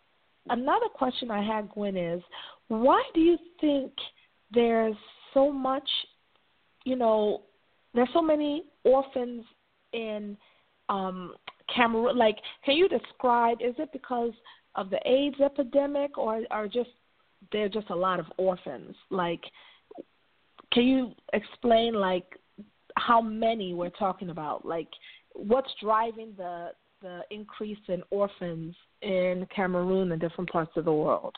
another 0.50 0.88
question 0.93 1.32
I 1.32 1.43
had, 1.43 1.69
Gwen, 1.69 1.98
is 1.98 2.21
why 2.67 3.04
do 3.13 3.19
you 3.19 3.38
think 3.62 3.91
there's 4.52 4.95
so 5.34 5.52
much, 5.52 5.88
you 6.84 6.95
know, 6.95 7.41
there's 7.93 8.10
so 8.13 8.21
many 8.21 8.63
orphans 8.84 9.43
in 9.93 10.38
um, 10.89 11.34
Cameroon? 11.74 12.17
Like, 12.17 12.38
can 12.63 12.76
you 12.76 12.88
describe, 12.88 13.58
is 13.62 13.76
it 13.78 13.89
because 13.91 14.34
of 14.76 14.89
the 14.89 15.00
AIDS 15.06 15.39
epidemic 15.39 16.17
or, 16.17 16.41
or 16.52 16.67
just 16.67 16.89
there 17.52 17.65
are 17.65 17.69
just 17.69 17.89
a 17.89 17.95
lot 17.95 18.19
of 18.19 18.26
orphans? 18.38 18.95
Like, 19.10 19.41
can 20.76 20.86
you 20.86 21.14
explain 21.32 21.94
like 21.94 22.26
how 22.98 23.22
many 23.22 23.74
we're 23.74 23.90
talking 23.90 24.30
about? 24.30 24.66
Like 24.66 24.90
what's 25.34 25.72
driving 25.82 26.34
the 26.38 26.72
the 27.02 27.22
increase 27.32 27.80
in 27.88 28.04
orphans 28.10 28.76
in 29.02 29.48
Cameroon 29.56 30.12
and 30.12 30.22
different 30.22 30.50
parts 30.52 30.72
of 30.76 30.86
the 30.86 30.94
world? 30.94 31.36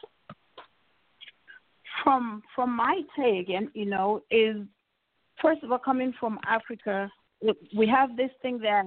From 2.04 2.42
from 2.56 2.76
my 2.76 3.02
take, 3.16 3.50
and 3.50 3.70
you 3.74 3.86
know, 3.86 4.24
is 4.32 4.58
first 5.42 5.64
of 5.64 5.72
all 5.72 5.80
coming 5.80 6.14
from 6.20 6.40
Africa, 6.48 7.10
we 7.76 7.88
have 7.88 8.18
this 8.18 8.32
thing 8.42 8.60
that 8.60 8.86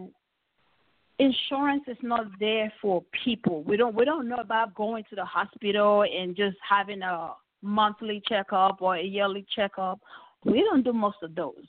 insurance 1.20 1.84
is 1.86 1.98
not 2.02 2.26
there 2.40 2.72
for 2.82 3.04
people. 3.24 3.62
We 3.62 3.76
don't 3.76 3.94
we 3.94 4.04
don't 4.04 4.28
know 4.28 4.36
about 4.36 4.74
going 4.74 5.04
to 5.10 5.16
the 5.16 5.24
hospital 5.24 6.02
and 6.02 6.36
just 6.36 6.56
having 6.68 7.02
a 7.02 7.34
monthly 7.62 8.20
checkup 8.26 8.80
or 8.80 8.96
a 8.96 9.02
yearly 9.02 9.46
checkup 9.54 10.00
we 10.44 10.60
don't 10.62 10.82
do 10.82 10.92
most 10.92 11.18
of 11.22 11.34
those. 11.34 11.64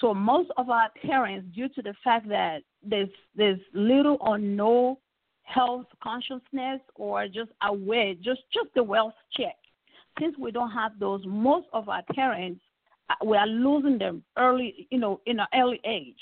So 0.00 0.12
most 0.12 0.50
of 0.56 0.68
our 0.68 0.90
parents, 1.04 1.48
due 1.54 1.68
to 1.70 1.82
the 1.82 1.94
fact 2.04 2.28
that 2.28 2.62
there's 2.82 3.08
there's 3.34 3.60
little 3.72 4.18
or 4.20 4.38
no 4.38 4.98
health 5.44 5.86
consciousness 6.02 6.80
or 6.96 7.26
just 7.28 7.50
aware, 7.62 8.14
just 8.14 8.42
just 8.52 8.68
the 8.74 8.82
wealth 8.82 9.14
check. 9.32 9.56
Since 10.20 10.36
we 10.38 10.50
don't 10.50 10.70
have 10.70 10.98
those, 10.98 11.22
most 11.26 11.66
of 11.72 11.88
our 11.88 12.02
parents 12.14 12.60
uh, 13.08 13.14
we 13.24 13.36
are 13.36 13.46
losing 13.46 13.98
them 13.98 14.22
early, 14.36 14.88
you 14.90 14.98
know, 14.98 15.20
in 15.26 15.40
an 15.40 15.46
early 15.54 15.80
age 15.84 16.14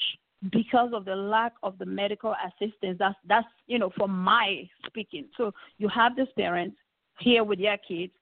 because 0.52 0.90
of 0.92 1.04
the 1.04 1.16
lack 1.16 1.52
of 1.62 1.78
the 1.78 1.86
medical 1.86 2.34
assistance. 2.46 2.96
That's 2.98 3.16
that's 3.26 3.46
you 3.66 3.78
know 3.78 3.90
from 3.96 4.10
my 4.10 4.68
speaking. 4.86 5.26
So 5.36 5.52
you 5.78 5.88
have 5.88 6.16
these 6.16 6.26
parents 6.36 6.76
here 7.18 7.44
with 7.44 7.58
their 7.60 7.78
kids, 7.78 8.12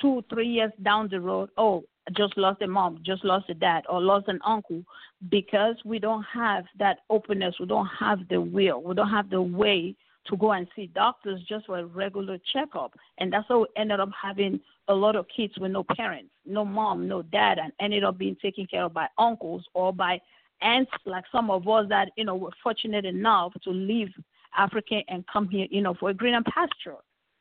two 0.00 0.22
three 0.30 0.48
years 0.48 0.72
down 0.82 1.08
the 1.10 1.20
road. 1.20 1.50
Oh, 1.56 1.82
just 2.16 2.36
lost 2.36 2.62
a 2.62 2.66
mom, 2.66 3.00
just 3.04 3.24
lost 3.24 3.48
a 3.48 3.54
dad, 3.54 3.84
or 3.88 4.00
lost 4.00 4.28
an 4.28 4.40
uncle, 4.44 4.82
because 5.30 5.76
we 5.84 5.98
don't 5.98 6.24
have 6.24 6.64
that 6.78 7.00
openness, 7.10 7.54
we 7.60 7.66
don't 7.66 7.86
have 7.86 8.26
the 8.28 8.40
will, 8.40 8.82
we 8.82 8.94
don't 8.94 9.10
have 9.10 9.30
the 9.30 9.40
way 9.40 9.94
to 10.26 10.36
go 10.36 10.52
and 10.52 10.68
see 10.74 10.86
doctors 10.88 11.40
just 11.48 11.66
for 11.66 11.78
a 11.78 11.84
regular 11.84 12.38
checkup. 12.52 12.94
And 13.18 13.32
that's 13.32 13.46
how 13.48 13.60
we 13.60 13.66
ended 13.76 14.00
up 14.00 14.10
having 14.20 14.60
a 14.88 14.94
lot 14.94 15.16
of 15.16 15.26
kids 15.34 15.54
with 15.58 15.72
no 15.72 15.84
parents, 15.96 16.30
no 16.46 16.64
mom, 16.64 17.08
no 17.08 17.22
dad, 17.22 17.58
and 17.58 17.72
ended 17.80 18.04
up 18.04 18.18
being 18.18 18.36
taken 18.40 18.66
care 18.66 18.84
of 18.84 18.94
by 18.94 19.08
uncles 19.18 19.64
or 19.74 19.92
by 19.92 20.20
aunts, 20.60 20.92
like 21.06 21.24
some 21.32 21.50
of 21.50 21.66
us 21.68 21.86
that, 21.88 22.10
you 22.16 22.24
know, 22.24 22.36
were 22.36 22.52
fortunate 22.62 23.04
enough 23.04 23.52
to 23.64 23.70
leave 23.70 24.10
Africa 24.56 25.02
and 25.08 25.26
come 25.26 25.48
here, 25.48 25.66
you 25.70 25.82
know, 25.82 25.94
for 25.94 26.10
a 26.10 26.14
greener 26.14 26.42
pasture. 26.42 26.98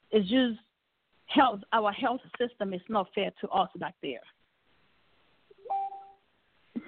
It's 0.10 0.28
just 0.30 0.60
health, 1.28 1.62
our 1.74 1.91
health 1.91 2.21
system 2.39 2.74
is 2.74 2.82
not 2.89 3.08
fair 3.13 3.32
to 3.41 3.50
us 3.50 3.69
back 3.76 3.95
there. 4.02 4.21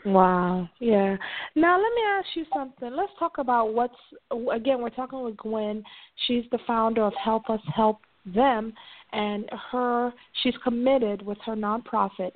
Wow. 0.06 0.70
Yeah. 0.80 1.16
Now 1.56 1.78
let 1.78 1.94
me 1.96 2.02
ask 2.10 2.28
you 2.36 2.46
something. 2.54 2.92
Let's 2.94 3.12
talk 3.18 3.38
about 3.38 3.74
what's 3.74 3.96
again. 4.52 4.82
We're 4.82 4.90
talking 4.90 5.24
with 5.24 5.38
Gwen. 5.38 5.84
She's 6.28 6.44
the 6.52 6.60
founder 6.68 7.04
of 7.04 7.14
Help 7.24 7.50
Us 7.50 7.62
Help 7.74 8.00
Them, 8.26 8.74
and 9.14 9.50
her 9.72 10.12
she's 10.42 10.56
committed 10.64 11.22
with 11.22 11.38
her 11.46 11.56
nonprofit 11.56 12.32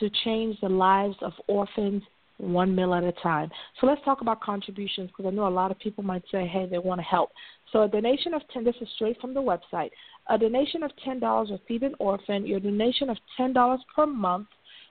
to 0.00 0.10
change 0.24 0.58
the 0.60 0.68
lives 0.68 1.16
of 1.22 1.32
orphans 1.46 2.02
one 2.38 2.74
meal 2.74 2.94
at 2.94 3.04
a 3.04 3.12
time. 3.12 3.50
So 3.80 3.86
let's 3.86 4.02
talk 4.04 4.20
about 4.20 4.40
contributions 4.40 5.10
because 5.10 5.30
I 5.30 5.34
know 5.34 5.46
a 5.46 5.48
lot 5.48 5.70
of 5.70 5.78
people 5.78 6.02
might 6.02 6.24
say, 6.32 6.46
hey, 6.46 6.66
they 6.68 6.78
want 6.78 7.00
to 7.00 7.04
help. 7.04 7.30
So 7.72 7.82
a 7.82 7.88
donation 7.88 8.34
of 8.34 8.42
ten. 8.52 8.64
This 8.64 8.74
is 8.80 8.88
straight 8.96 9.20
from 9.20 9.32
the 9.32 9.40
website. 9.40 9.90
A 10.28 10.36
donation 10.36 10.82
of 10.82 10.90
ten 11.04 11.20
dollars 11.20 11.50
will 11.50 11.60
feed 11.68 11.82
an 11.82 11.94
orphan. 11.98 12.46
Your 12.46 12.60
donation 12.60 13.08
of 13.08 13.16
ten 13.36 13.52
dollars 13.52 13.80
per 13.94 14.06
month 14.06 14.48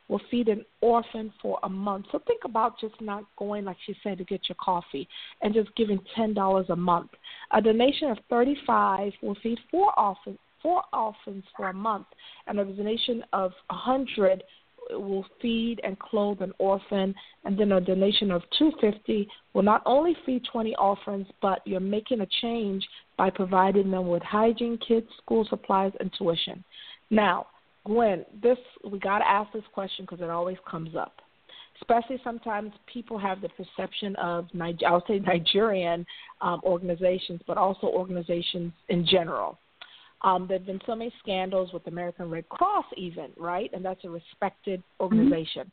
will 0.08 0.22
feed 0.30 0.48
an 0.50 0.66
orphan 0.82 1.32
for 1.42 1.60
a 1.64 1.70
month. 1.70 2.06
So 2.12 2.20
think 2.28 2.42
about 2.46 2.80
just 2.80 3.00
not 3.00 3.26
going, 3.38 3.66
like 3.66 3.78
she 3.86 3.96
said, 4.04 4.18
to 4.18 4.24
get 4.24 4.42
your 4.50 4.58
coffee 4.62 5.08
and 5.42 5.54
just 5.54 5.76
giving 5.76 6.00
ten 6.16 6.34
dollars 6.34 6.66
a 6.70 6.76
month. 6.76 7.12
A 7.52 7.62
donation 7.62 8.10
of 8.10 8.18
thirty 8.30 8.56
five 8.66 9.12
will 9.22 9.38
feed 9.42 9.60
four 9.70 9.98
orphans 10.00 10.38
four 10.62 10.84
orphans 10.94 11.44
for 11.58 11.70
a 11.70 11.74
month, 11.74 12.06
and 12.48 12.60
a 12.60 12.66
donation 12.66 13.24
of 13.34 13.52
a 13.70 13.74
hundred 13.74 14.44
will 14.92 15.26
feed 15.42 15.80
and 15.84 15.98
clothe 16.00 16.42
an 16.42 16.52
orphan, 16.58 17.14
and 17.46 17.58
then 17.58 17.72
a 17.72 17.82
donation 17.82 18.32
of 18.32 18.42
250 18.58 19.28
will 19.54 19.64
not 19.64 19.82
only 19.86 20.16
feed 20.26 20.44
20 20.52 20.76
orphans, 20.78 21.28
but 21.42 21.62
you're 21.66 21.80
making 21.80 22.22
a 22.22 22.28
change 22.42 22.86
by 23.18 23.30
providing 23.30 23.92
them 23.92 24.08
with 24.08 24.24
hygiene 24.24 24.78
kits, 24.86 25.08
school 25.24 25.46
supplies, 25.50 25.92
and 26.00 26.12
tuition. 26.18 26.64
Now, 27.10 27.48
Gwen, 27.86 28.26
this 28.42 28.58
we 28.90 29.00
got 29.00 29.20
to 29.20 29.28
ask 29.28 29.52
this 29.54 29.64
question 29.74 30.06
because 30.06 30.22
it 30.22 30.30
always 30.30 30.58
comes 30.70 30.96
up. 30.96 31.14
Especially 31.82 32.22
sometimes 32.24 32.72
people 32.92 33.18
have 33.18 33.42
the 33.42 33.50
perception 33.50 34.16
of 34.18 34.48
I 34.56 34.92
would 34.92 35.04
say 35.08 35.20
Nigerian 35.20 36.06
um, 36.42 36.62
organizations, 36.64 37.42
but 37.48 37.58
also 37.58 37.88
organizations 37.88 38.72
in 38.90 39.06
general. 39.06 39.58
Um, 40.24 40.46
there 40.48 40.60
have 40.60 40.68
been 40.68 40.82
so 40.86 40.96
many 40.96 41.12
scandals 41.20 41.74
with 41.74 41.88
American 41.88 42.30
Red 42.30 42.48
Cross, 42.50 42.86
even 42.96 43.30
right, 43.36 43.72
and 43.74 43.84
that's 43.84 44.04
a 44.04 44.10
respected 44.10 44.80
mm-hmm. 44.82 45.04
organization. 45.04 45.72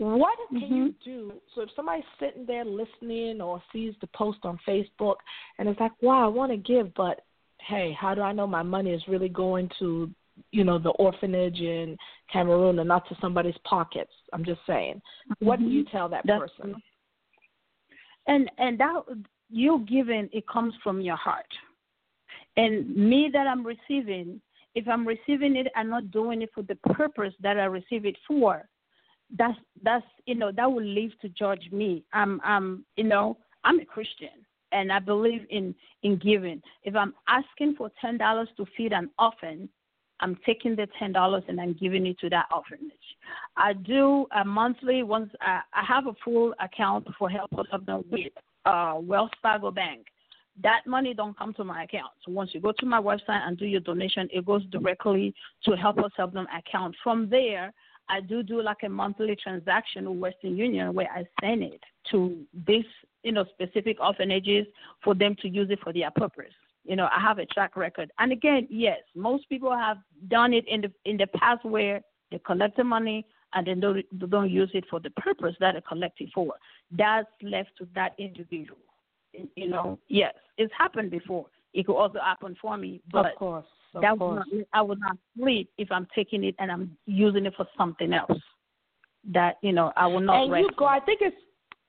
Mm-hmm. 0.00 0.18
What 0.18 0.38
can 0.48 0.60
mm-hmm. 0.60 0.74
you 0.74 0.94
do? 1.04 1.32
So 1.54 1.62
if 1.62 1.68
somebody's 1.76 2.04
sitting 2.20 2.46
there 2.46 2.64
listening 2.64 3.40
or 3.42 3.62
sees 3.72 3.94
the 4.00 4.06
post 4.08 4.38
on 4.44 4.58
Facebook 4.66 5.16
and 5.58 5.68
it's 5.68 5.80
like, 5.80 5.92
"Wow, 6.00 6.24
I 6.24 6.28
want 6.28 6.52
to 6.52 6.56
give, 6.56 6.94
but 6.94 7.22
hey, 7.60 7.94
how 7.98 8.14
do 8.14 8.22
I 8.22 8.32
know 8.32 8.46
my 8.46 8.62
money 8.62 8.92
is 8.92 9.02
really 9.08 9.28
going 9.28 9.68
to 9.80 10.10
you 10.50 10.64
know 10.64 10.78
the 10.78 10.90
orphanage 10.90 11.58
in 11.60 11.96
Cameroon 12.32 12.78
and 12.78 12.88
not 12.88 13.08
to 13.08 13.16
somebody's 13.20 13.56
pockets. 13.64 14.12
I'm 14.32 14.44
just 14.44 14.60
saying. 14.66 15.00
What 15.40 15.58
do 15.58 15.66
you 15.66 15.84
mm-hmm. 15.84 15.96
tell 15.96 16.08
that 16.08 16.24
That's, 16.26 16.40
person? 16.40 16.74
And 18.26 18.50
and 18.58 18.78
that 18.78 19.02
you 19.50 19.84
giving 19.88 20.28
it 20.32 20.46
comes 20.48 20.74
from 20.82 21.00
your 21.00 21.16
heart. 21.16 21.46
And 22.56 22.94
me 22.94 23.30
that 23.32 23.46
I'm 23.46 23.64
receiving, 23.64 24.40
if 24.74 24.88
I'm 24.88 25.06
receiving 25.06 25.56
it, 25.56 25.68
I'm 25.76 25.88
not 25.88 26.10
doing 26.10 26.42
it 26.42 26.50
for 26.54 26.62
the 26.62 26.74
purpose 26.92 27.32
that 27.40 27.58
I 27.58 27.64
receive 27.64 28.04
it 28.04 28.16
for. 28.26 28.68
That's 29.36 29.58
that's 29.82 30.06
you 30.26 30.34
know 30.34 30.50
that 30.52 30.70
will 30.70 30.84
leave 30.84 31.12
to 31.20 31.28
judge 31.28 31.68
me. 31.72 32.04
I'm 32.12 32.40
I'm 32.44 32.84
you 32.96 33.04
know 33.04 33.38
I'm 33.64 33.80
a 33.80 33.84
Christian 33.84 34.28
and 34.72 34.92
I 34.92 34.98
believe 34.98 35.46
in 35.50 35.74
in 36.02 36.16
giving. 36.18 36.62
If 36.84 36.94
I'm 36.96 37.14
asking 37.28 37.74
for 37.76 37.90
ten 38.00 38.18
dollars 38.18 38.48
to 38.56 38.66
feed 38.76 38.92
an 38.92 39.10
orphan, 39.18 39.68
I'm 40.20 40.36
taking 40.44 40.76
the 40.76 40.88
ten 40.98 41.12
dollars 41.12 41.44
and 41.48 41.60
I'm 41.60 41.74
giving 41.74 42.06
it 42.06 42.18
to 42.20 42.30
that 42.30 42.46
orphanage. 42.54 42.92
I 43.56 43.72
do 43.72 44.26
a 44.36 44.44
monthly 44.44 45.02
once 45.02 45.30
I, 45.40 45.60
I 45.72 45.84
have 45.84 46.06
a 46.06 46.12
full 46.24 46.54
account 46.60 47.06
for 47.18 47.28
Help 47.28 47.52
Us 47.58 47.66
Help 47.70 47.86
Them 47.86 48.04
with 48.10 48.32
uh, 48.64 48.96
Wells 49.00 49.30
Fargo 49.42 49.70
Bank. 49.70 50.06
That 50.62 50.80
money 50.86 51.14
don't 51.14 51.38
come 51.38 51.54
to 51.54 51.64
my 51.64 51.84
account. 51.84 52.12
So 52.24 52.32
once 52.32 52.50
you 52.52 52.60
go 52.60 52.72
to 52.78 52.86
my 52.86 53.00
website 53.00 53.46
and 53.46 53.56
do 53.56 53.64
your 53.64 53.80
donation, 53.80 54.28
it 54.32 54.44
goes 54.44 54.64
directly 54.66 55.34
to 55.64 55.76
Help 55.76 55.98
Us 55.98 56.10
Help 56.16 56.32
Them 56.32 56.46
account. 56.56 56.96
From 57.02 57.28
there, 57.28 57.72
I 58.08 58.20
do 58.20 58.42
do 58.42 58.62
like 58.62 58.78
a 58.84 58.88
monthly 58.88 59.36
transaction 59.36 60.08
with 60.10 60.18
Western 60.18 60.56
Union 60.56 60.94
where 60.94 61.08
I 61.14 61.24
send 61.40 61.62
it 61.62 61.80
to 62.10 62.38
this 62.66 62.84
you 63.22 63.32
know 63.32 63.44
specific 63.52 64.00
orphanages 64.00 64.66
for 65.02 65.14
them 65.14 65.36
to 65.42 65.48
use 65.48 65.68
it 65.70 65.80
for 65.82 65.92
their 65.92 66.10
purpose. 66.10 66.54
You 66.88 66.96
know, 66.96 67.08
I 67.14 67.20
have 67.20 67.38
a 67.38 67.44
track 67.44 67.76
record. 67.76 68.10
And 68.18 68.32
again, 68.32 68.66
yes, 68.70 69.00
most 69.14 69.46
people 69.50 69.70
have 69.76 69.98
done 70.28 70.54
it 70.54 70.64
in 70.66 70.80
the 70.80 70.90
in 71.04 71.18
the 71.18 71.26
past 71.26 71.62
where 71.62 72.00
they 72.30 72.40
collect 72.46 72.78
the 72.78 72.84
money 72.84 73.26
and 73.52 73.66
then 73.66 73.78
don't, 73.80 74.04
they 74.10 74.26
don't 74.26 74.50
use 74.50 74.70
it 74.72 74.84
for 74.88 74.98
the 74.98 75.10
purpose 75.10 75.54
that 75.60 75.74
they 75.74 75.82
collect 75.86 76.18
it 76.22 76.30
for. 76.34 76.54
That's 76.90 77.28
left 77.42 77.70
to 77.78 77.88
that 77.94 78.14
individual. 78.18 78.78
You 79.54 79.68
know, 79.68 79.98
yes, 80.08 80.32
it's 80.56 80.72
happened 80.76 81.10
before. 81.10 81.46
It 81.74 81.86
could 81.86 81.94
also 81.96 82.20
happen 82.20 82.56
for 82.60 82.78
me, 82.78 83.02
but 83.12 83.26
of 83.26 83.36
course, 83.36 83.66
of 83.94 84.00
that 84.00 84.18
course. 84.18 84.46
Would 84.50 84.58
not, 84.60 84.66
I 84.72 84.80
would 84.80 85.00
not 85.00 85.18
sleep 85.38 85.70
if 85.76 85.92
I'm 85.92 86.08
taking 86.14 86.42
it 86.42 86.54
and 86.58 86.72
I'm 86.72 86.96
using 87.04 87.44
it 87.44 87.52
for 87.54 87.66
something 87.76 88.14
else. 88.14 88.40
That 89.30 89.56
you 89.62 89.72
know, 89.72 89.92
I 89.94 90.06
will 90.06 90.20
not. 90.20 90.44
And 90.44 90.56
you 90.64 90.70
go. 90.74 90.86
I 90.86 91.00
think 91.00 91.20
it's 91.20 91.36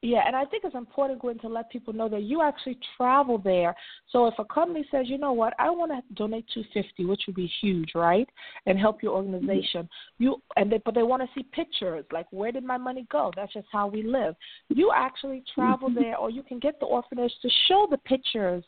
yeah, 0.01 0.21
and 0.25 0.33
I 0.33 0.45
think 0.45 0.63
it's 0.63 0.75
important, 0.75 1.19
Gwen, 1.19 1.39
to 1.39 1.49
let 1.49 1.69
people 1.69 1.91
know 1.91 2.07
that 2.07 2.23
you 2.23 2.41
actually 2.41 2.77
travel 2.95 3.37
there. 3.37 3.75
So 4.11 4.27
if 4.27 4.33
a 4.39 4.45
company 4.45 4.85
says, 4.89 5.07
you 5.09 5.17
know 5.17 5.33
what, 5.33 5.53
I 5.59 5.69
want 5.69 5.91
to 5.91 6.13
donate 6.13 6.45
two 6.53 6.63
fifty, 6.73 7.03
which 7.03 7.23
would 7.27 7.35
be 7.35 7.51
huge, 7.59 7.91
right, 7.95 8.27
and 8.65 8.79
help 8.79 9.03
your 9.03 9.13
organization, 9.13 9.83
mm-hmm. 9.83 10.23
you 10.23 10.41
and 10.55 10.71
they, 10.71 10.81
but 10.85 10.95
they 10.95 11.03
want 11.03 11.21
to 11.23 11.29
see 11.35 11.43
pictures, 11.51 12.05
like 12.13 12.27
where 12.31 12.53
did 12.53 12.63
my 12.63 12.77
money 12.77 13.07
go? 13.11 13.31
That's 13.35 13.51
just 13.51 13.67
how 13.73 13.87
we 13.87 14.01
live. 14.03 14.35
You 14.69 14.93
actually 14.95 15.43
travel 15.53 15.89
mm-hmm. 15.89 16.01
there, 16.01 16.17
or 16.17 16.29
you 16.29 16.43
can 16.43 16.59
get 16.59 16.79
the 16.79 16.85
orphanage 16.85 17.33
to 17.41 17.49
show 17.67 17.85
the 17.91 17.97
pictures 17.97 18.63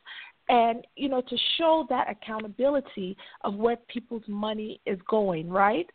and 0.50 0.86
you 0.98 1.08
know 1.08 1.22
to 1.22 1.38
show 1.58 1.86
that 1.90 2.10
accountability 2.10 3.16
of 3.46 3.56
where 3.56 3.78
people's 3.88 4.24
money 4.28 4.82
is 4.86 5.00
going 5.10 5.50
right 5.50 5.90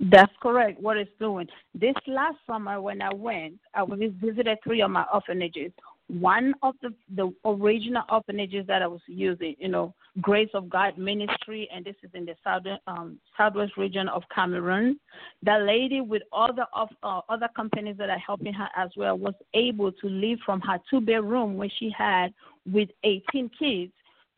that's 0.00 0.32
correct. 0.42 0.80
What 0.80 0.96
it's 0.96 1.10
doing. 1.20 1.46
This 1.74 1.94
last 2.06 2.36
summer 2.46 2.80
when 2.80 3.00
I 3.00 3.14
went, 3.14 3.54
I 3.74 3.84
visited 3.86 4.58
three 4.64 4.82
of 4.82 4.90
my 4.90 5.04
orphanages. 5.12 5.72
One 6.08 6.52
of 6.62 6.74
the 6.82 6.92
the 7.14 7.32
original 7.44 8.02
orphanages 8.10 8.66
that 8.66 8.82
I 8.82 8.86
was 8.86 9.00
using, 9.06 9.54
you 9.58 9.68
know, 9.68 9.94
Grace 10.20 10.50
of 10.52 10.68
God 10.68 10.98
Ministry, 10.98 11.68
and 11.74 11.84
this 11.84 11.94
is 12.02 12.10
in 12.12 12.26
the 12.26 12.34
southern 12.44 12.78
um, 12.86 13.18
southwest 13.36 13.76
region 13.76 14.08
of 14.08 14.22
Cameroon. 14.34 14.98
The 15.44 15.64
lady 15.66 16.00
with 16.00 16.22
other 16.32 16.66
of 16.74 16.88
uh, 17.02 17.20
other 17.28 17.48
companies 17.56 17.96
that 17.98 18.10
are 18.10 18.18
helping 18.18 18.52
her 18.52 18.68
as 18.76 18.90
well 18.96 19.16
was 19.16 19.34
able 19.54 19.92
to 19.92 20.06
leave 20.08 20.38
from 20.44 20.60
her 20.62 20.78
two 20.90 21.00
bedroom 21.00 21.56
where 21.56 21.70
she 21.78 21.90
had 21.96 22.34
with 22.70 22.90
18 23.04 23.50
kids 23.58 23.92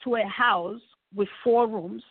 to 0.05 0.17
a 0.17 0.25
house 0.25 0.81
with 1.15 1.29
four 1.43 1.67
rooms 1.67 2.03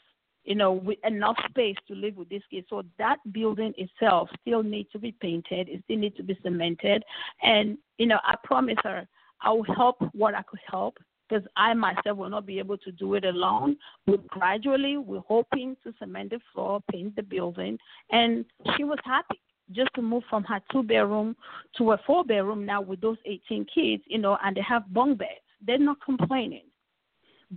you 0.46 0.56
know, 0.56 0.72
with 0.72 1.00
enough 1.04 1.38
space 1.50 1.76
to 1.88 1.96
live 1.96 2.16
with 2.16 2.30
these 2.30 2.42
kids. 2.50 2.68
So 2.70 2.84
that 2.98 3.18
building 3.32 3.74
itself 3.78 4.30
still 4.42 4.64
needs 4.64 4.92
to 4.92 5.00
be 5.00 5.12
painted. 5.12 5.68
It 5.68 5.82
still 5.84 5.98
needs 5.98 6.16
to 6.18 6.24
be 6.24 6.38
cemented. 6.44 7.04
And, 7.42 7.78
you 7.98 8.06
know, 8.06 8.20
I 8.24 8.36
promise 8.44 8.78
her 8.84 9.08
I 9.42 9.52
will 9.52 9.66
help 9.76 9.98
what 10.14 10.36
I 10.36 10.44
could 10.44 10.60
help 10.70 10.98
because 11.28 11.46
I 11.58 11.74
myself 11.74 12.18
will 12.18 12.30
not 12.30 12.46
be 12.46 12.60
able 12.60 12.78
to 12.78 12.92
do 12.92 13.16
it 13.16 13.26
alone. 13.26 13.78
But 14.06 14.28
gradually, 14.28 14.98
we're 14.98 15.24
hoping 15.28 15.76
to 15.84 15.94
cement 16.00 16.30
the 16.30 16.40
floor, 16.54 16.82
paint 16.92 17.16
the 17.16 17.24
building. 17.24 17.78
And 18.12 18.46
she 18.76 18.84
was 18.84 19.00
happy 19.04 19.42
just 19.72 19.90
to 19.96 20.02
move 20.02 20.24
from 20.30 20.44
her 20.44 20.62
two 20.72 20.84
bedroom 20.84 21.36
to 21.78 21.94
a 21.94 22.00
four 22.06 22.24
bedroom 22.24 22.66
now 22.66 22.82
with 22.82 23.02
those 23.02 23.18
18 23.26 23.66
kids, 23.74 24.04
you 24.06 24.20
know, 24.20 24.38
and 24.44 24.56
they 24.56 24.62
have 24.62 24.94
bunk 24.94 25.18
beds. 25.18 25.32
They're 25.66 25.80
not 25.80 25.98
complaining. 26.04 26.66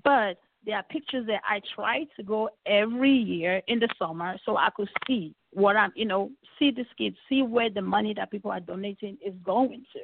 But 0.05 0.39
there 0.65 0.77
are 0.77 0.83
pictures 0.85 1.27
that 1.27 1.41
I 1.49 1.61
try 1.75 2.05
to 2.17 2.23
go 2.23 2.51
every 2.67 3.13
year 3.13 3.63
in 3.69 3.79
the 3.79 3.89
summer 3.99 4.37
so 4.45 4.57
I 4.57 4.71
could 4.75 4.89
see 5.07 5.35
what 5.53 5.77
I'm, 5.77 5.93
you 5.95 6.05
know, 6.05 6.31
see 6.59 6.71
the 6.71 6.85
kids, 6.97 7.17
see 7.29 7.43
where 7.43 7.71
the 7.71 7.83
money 7.83 8.13
that 8.15 8.31
people 8.31 8.51
are 8.51 8.61
donating 8.61 9.17
is 9.25 9.35
going 9.45 9.85
to. 9.95 10.01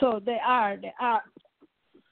So 0.00 0.20
there 0.24 0.42
are, 0.42 0.76
there 0.76 0.94
are, 1.00 1.22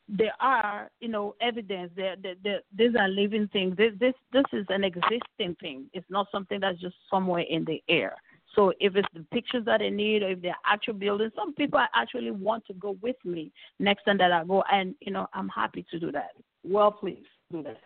there 0.09 0.35
are, 0.41 0.91
you 1.01 1.09
know, 1.09 1.35
evidence. 1.41 1.93
There, 1.97 2.17
there, 2.43 2.61
these 2.77 2.95
are 2.99 3.09
living 3.09 3.49
things. 3.53 3.77
This, 3.77 3.93
this, 3.99 4.15
this 4.33 4.45
is 4.53 4.67
an 4.69 4.85
existing 4.85 5.57
thing. 5.61 5.87
It's 5.93 6.07
not 6.11 6.27
something 6.33 6.61
that's 6.61 6.81
just 6.81 6.97
somewhere 7.11 7.45
in 7.49 7.65
the 7.65 7.83
air. 7.89 8.15
So 8.55 8.73
if 8.81 8.97
it's 8.97 9.09
the 9.15 9.25
pictures 9.33 9.65
that 9.65 9.79
they 9.79 9.91
need, 9.91 10.23
or 10.23 10.31
if 10.31 10.43
they're 10.43 10.55
actual 10.67 10.95
buildings, 10.95 11.33
some 11.35 11.55
people 11.55 11.81
actually 11.95 12.31
want 12.31 12.67
to 12.67 12.75
go 12.75 12.97
with 13.01 13.17
me 13.25 13.51
next 13.79 14.05
time 14.05 14.19
that 14.19 14.33
I 14.33 14.45
go, 14.45 14.63
and 14.71 14.95
you 15.01 15.13
know 15.13 15.27
I'm 15.33 15.49
happy 15.49 15.87
to 15.91 15.99
do 15.99 16.13
that. 16.13 16.33
Well, 16.65 16.93
please 16.93 17.25
do 17.51 17.63
that. 17.63 17.79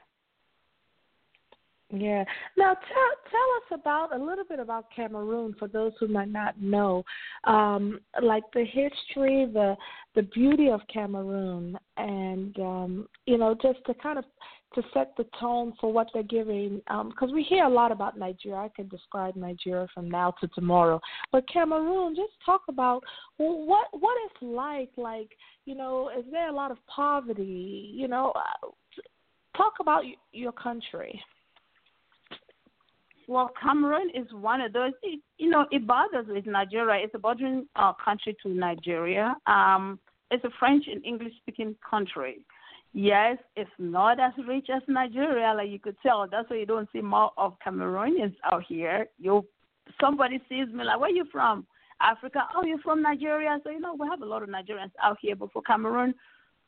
Yeah. 1.93 2.25
Now 2.57 2.75
tell 2.75 3.31
tell 3.31 3.79
us 3.79 3.81
about 3.81 4.15
a 4.15 4.19
little 4.19 4.45
bit 4.45 4.59
about 4.59 4.87
Cameroon 4.95 5.55
for 5.57 5.69
those 5.69 5.93
who 6.01 6.09
might 6.09 6.31
not 6.31 6.61
know, 6.61 7.05
um, 7.45 8.01
like 8.21 8.43
the 8.53 8.65
history, 8.65 9.49
the 9.53 9.77
the 10.17 10.23
beauty 10.23 10.69
of 10.69 10.81
Cameroon, 10.93 11.79
and 11.97 12.59
um, 12.59 13.09
you 13.27 13.39
know 13.39 13.55
just 13.55 13.79
to 13.87 13.95
kind 13.95 14.19
of 14.19 14.25
to 14.75 14.83
set 14.93 15.13
the 15.17 15.27
tone 15.41 15.73
for 15.81 15.93
what 15.93 16.09
they're 16.13 16.23
giving. 16.23 16.77
Because 16.79 17.31
um, 17.31 17.35
we 17.35 17.43
hear 17.43 17.65
a 17.65 17.71
lot 17.71 17.93
about 17.93 18.19
Nigeria. 18.19 18.59
I 18.59 18.71
can 18.75 18.89
describe 18.89 19.37
Nigeria 19.37 19.87
from 19.95 20.11
now 20.11 20.35
to 20.41 20.49
tomorrow, 20.49 21.01
but 21.33 21.49
Cameroon, 21.49 22.15
just 22.15 22.33
talk 22.45 22.63
about 22.69 23.03
what 23.39 23.87
what 23.93 24.17
it's 24.27 24.43
like. 24.43 24.91
Like 24.97 25.31
you 25.65 25.75
know, 25.75 26.11
is 26.17 26.25
there 26.31 26.49
a 26.49 26.55
lot 26.55 26.71
of 26.71 26.79
poverty? 26.87 27.91
You 27.95 28.09
know, 28.09 28.33
uh, 28.35 28.69
talk 29.57 29.75
about 29.81 30.03
your 30.33 30.53
country. 30.53 31.21
Well, 33.29 33.51
Cameroon 33.61 34.11
is 34.15 34.27
one 34.33 34.61
of 34.61 34.73
those. 34.73 34.93
It, 35.03 35.21
you 35.39 35.51
know, 35.51 35.67
it 35.71 35.87
borders 35.87 36.27
with 36.29 36.47
Nigeria. 36.47 37.05
It's 37.05 37.15
a 37.15 37.19
bordering 37.19 37.67
uh, 37.75 37.93
country 38.03 38.37
to 38.43 38.49
Nigeria. 38.49 39.35
Um, 39.47 39.99
it's 40.31 40.45
a 40.45 40.51
French 40.59 40.85
and 40.87 41.05
English 41.05 41.33
speaking 41.39 41.75
country. 41.89 42.39
Yes, 42.99 43.37
it's 43.57 43.69
not 43.79 44.19
as 44.19 44.33
rich 44.49 44.69
as 44.75 44.81
Nigeria, 44.89 45.53
like 45.53 45.69
you 45.69 45.79
could 45.79 45.99
tell. 46.03 46.27
That's 46.27 46.49
why 46.49 46.57
you 46.57 46.65
don't 46.65 46.89
see 46.95 47.03
more 47.03 47.31
of 47.37 47.59
Cameroonians 47.65 48.35
out 48.51 48.63
here. 48.67 49.07
You, 49.19 49.45
somebody 50.01 50.41
sees 50.49 50.69
me 50.69 50.83
like, 50.83 50.99
where 50.99 51.11
you 51.11 51.27
from? 51.31 51.67
Africa. 52.01 52.49
Oh, 52.55 52.65
you're 52.65 52.79
from 52.79 53.03
Nigeria. 53.03 53.59
So 53.63 53.69
you 53.69 53.81
know, 53.81 53.95
we 54.01 54.09
have 54.09 54.23
a 54.23 54.25
lot 54.25 54.43
of 54.43 54.49
Nigerians 54.49 54.93
out 55.03 55.19
here, 55.21 55.37
but 55.37 55.53
for 55.53 55.61
Cameroon, 55.61 56.15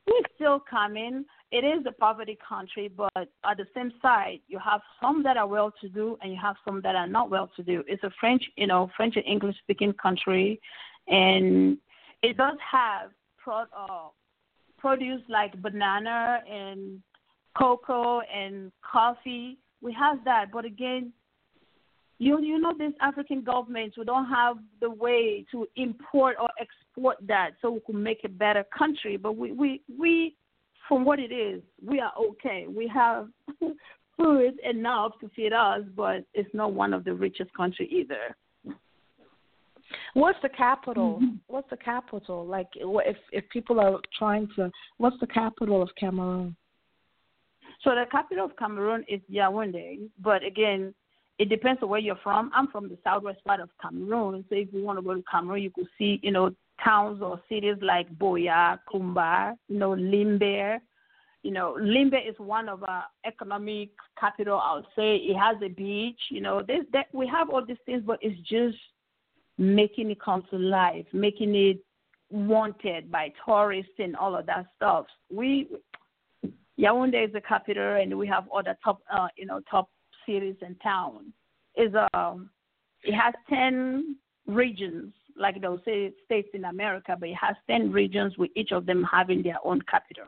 we're 0.07 0.21
still 0.35 0.61
coming. 0.69 1.25
It 1.51 1.65
is 1.65 1.87
a 1.87 1.93
poverty 1.93 2.37
country, 2.47 2.91
but 2.95 3.11
at 3.17 3.57
the 3.57 3.67
same 3.75 3.91
side, 4.03 4.41
you 4.49 4.59
have 4.59 4.83
some 5.01 5.23
that 5.23 5.39
are 5.39 5.47
well-to-do 5.47 6.19
and 6.21 6.31
you 6.31 6.39
have 6.39 6.57
some 6.63 6.83
that 6.83 6.95
are 6.95 7.07
not 7.07 7.31
well-to-do. 7.31 7.85
It's 7.87 8.05
a 8.05 8.11
French, 8.21 8.43
you 8.57 8.67
know, 8.67 8.91
French 8.99 9.17
and 9.17 9.25
English-speaking 9.25 9.95
country, 9.95 10.61
and 11.07 11.79
it 12.23 12.37
does 12.37 12.59
have 12.71 13.13
pro, 13.43 13.61
uh, 13.61 14.09
produce 14.79 15.23
like 15.29 15.61
banana 15.61 16.41
and 16.51 17.03
cocoa 17.57 18.21
and 18.21 18.73
coffee. 18.91 19.59
We 19.81 19.93
have 19.93 20.25
that, 20.25 20.47
but 20.53 20.65
again, 20.65 21.13
you 22.19 22.41
you 22.41 22.59
know 22.59 22.75
these 22.77 22.95
African 23.01 23.43
governments 23.43 23.97
we 23.97 24.05
don't 24.05 24.27
have 24.27 24.57
the 24.81 24.91
way 24.91 25.45
to 25.53 25.67
import 25.77 26.37
or 26.41 26.49
export 26.61 27.17
that 27.29 27.51
so 27.63 27.71
we 27.71 27.81
can 27.81 28.03
make 28.03 28.21
a 28.25 28.29
better 28.29 28.65
country. 28.77 29.17
But 29.17 29.37
we 29.37 29.53
we 29.53 29.83
we 29.99 30.37
from 30.89 31.05
what 31.05 31.19
it 31.21 31.33
is, 31.33 31.63
we 31.85 32.01
are 32.01 32.13
okay. 32.31 32.67
We 32.69 32.89
have 32.89 33.29
food 34.17 34.55
enough 34.65 35.13
to 35.21 35.31
feed 35.37 35.53
us, 35.53 35.83
but 35.95 36.25
it's 36.35 36.53
not 36.55 36.73
one 36.73 36.93
of 36.93 37.05
the 37.05 37.15
richest 37.15 37.53
country 37.55 37.89
either. 37.91 38.35
What's 40.15 40.39
the 40.43 40.49
capital? 40.49 41.19
Mm-hmm. 41.23 41.37
What's 41.47 41.71
the 41.71 41.77
capital? 41.77 42.47
Like, 42.47 42.69
if 42.75 43.17
if 43.33 43.49
people 43.51 43.81
are 43.81 43.99
trying 44.19 44.49
to, 44.57 44.71
what's 44.99 45.19
the 45.21 45.27
capital 45.27 45.83
of 45.83 45.91
Cameroon? 45.99 46.57
So 47.83 47.91
the 47.91 48.05
capital 48.11 48.45
of 48.45 48.57
Cameroon 48.57 49.05
is 49.09 49.21
Yaoundé, 49.33 50.09
but 50.21 50.43
again, 50.45 50.95
it 51.39 51.49
depends 51.49 51.83
on 51.83 51.89
where 51.89 52.01
you're 52.01 52.19
from. 52.23 52.51
I'm 52.55 52.67
from 52.69 52.89
the 52.89 52.99
southwest 53.05 53.45
part 53.45 53.61
of 53.61 53.71
Cameroon, 53.81 54.45
so 54.49 54.57
if 54.57 54.69
you 54.73 54.83
want 54.83 54.99
to 54.99 55.03
go 55.03 55.15
to 55.15 55.23
Cameroon, 55.31 55.63
you 55.63 55.71
could 55.71 55.87
see, 55.97 56.19
you 56.23 56.33
know, 56.33 56.51
towns 56.85 57.23
or 57.23 57.41
cities 57.49 57.77
like 57.81 58.13
Buea, 58.19 58.79
Kumba, 58.93 59.55
you 59.69 59.79
know, 59.79 59.91
Limbe. 59.91 60.81
You 61.45 61.53
know, 61.53 61.77
Limbe 61.81 62.15
is 62.29 62.35
one 62.39 62.69
of 62.69 62.83
our 62.83 63.05
economic 63.25 63.91
capital. 64.19 64.59
I 64.59 64.75
would 64.75 64.87
say 64.97 65.17
it 65.17 65.37
has 65.37 65.57
a 65.63 65.69
beach. 65.69 66.19
You 66.31 66.41
know, 66.41 66.63
this 66.63 66.85
that 66.93 67.07
we 67.13 67.29
have 67.29 67.49
all 67.51 67.65
these 67.65 67.77
things, 67.87 68.03
but 68.05 68.19
it's 68.21 68.41
just 68.41 68.77
making 69.59 70.11
it 70.11 70.21
come 70.21 70.45
to 70.51 70.57
life, 70.57 71.07
making 71.13 71.55
it 71.55 71.79
wanted 72.31 73.11
by 73.11 73.33
tourists 73.45 73.93
and 73.99 74.17
all 74.17 74.37
of 74.37 74.47
that 74.47 74.67
stuff. 74.77 75.07
We 75.31 75.69
Yaoundé 76.79 77.27
is 77.27 77.33
the 77.33 77.41
capital, 77.41 77.97
and 77.97 78.17
we 78.17 78.27
have 78.29 78.45
other 78.55 78.77
top, 78.85 79.03
uh, 79.13 79.29
you 79.37 79.47
know, 79.47 79.61
top 79.69 79.91
cities 80.25 80.55
and 80.63 80.77
towns. 80.81 81.33
Is 81.77 81.93
um, 82.15 82.51
it 83.03 83.15
has 83.15 83.35
ten 83.51 84.17
regions, 84.47 85.13
like 85.37 85.61
they'll 85.61 85.83
say 85.85 86.13
states 86.25 86.49
in 86.55 86.67
America, 86.67 87.17
but 87.19 87.29
it 87.29 87.35
has 87.35 87.57
ten 87.69 87.91
regions 87.91 88.39
with 88.39 88.51
each 88.55 88.71
of 88.73 88.87
them 88.87 89.05
having 89.11 89.43
their 89.43 89.59
own 89.65 89.81
capital. 89.83 90.25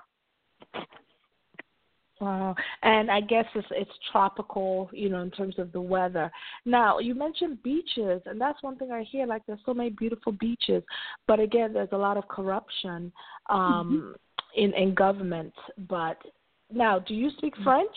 Wow. 2.20 2.54
And 2.82 3.10
I 3.10 3.22
guess 3.22 3.46
it's 3.54 3.66
it's 3.70 3.90
tropical, 4.12 4.90
you 4.92 5.08
know, 5.08 5.22
in 5.22 5.30
terms 5.30 5.58
of 5.58 5.72
the 5.72 5.80
weather. 5.80 6.30
Now, 6.66 6.98
you 6.98 7.14
mentioned 7.14 7.62
beaches, 7.62 8.20
and 8.26 8.38
that's 8.38 8.62
one 8.62 8.76
thing 8.76 8.92
I 8.92 9.04
hear 9.04 9.26
like 9.26 9.42
there's 9.46 9.60
so 9.64 9.72
many 9.72 9.90
beautiful 9.90 10.32
beaches, 10.32 10.82
but 11.26 11.40
again, 11.40 11.72
there's 11.72 11.88
a 11.92 11.96
lot 11.96 12.18
of 12.18 12.28
corruption 12.28 13.10
um 13.48 14.14
mm-hmm. 14.54 14.62
in 14.62 14.74
in 14.74 14.94
government, 14.94 15.54
but 15.88 16.18
now, 16.72 16.98
do 16.98 17.14
you 17.14 17.30
speak 17.36 17.54
mm-hmm. 17.54 17.64
French? 17.64 17.96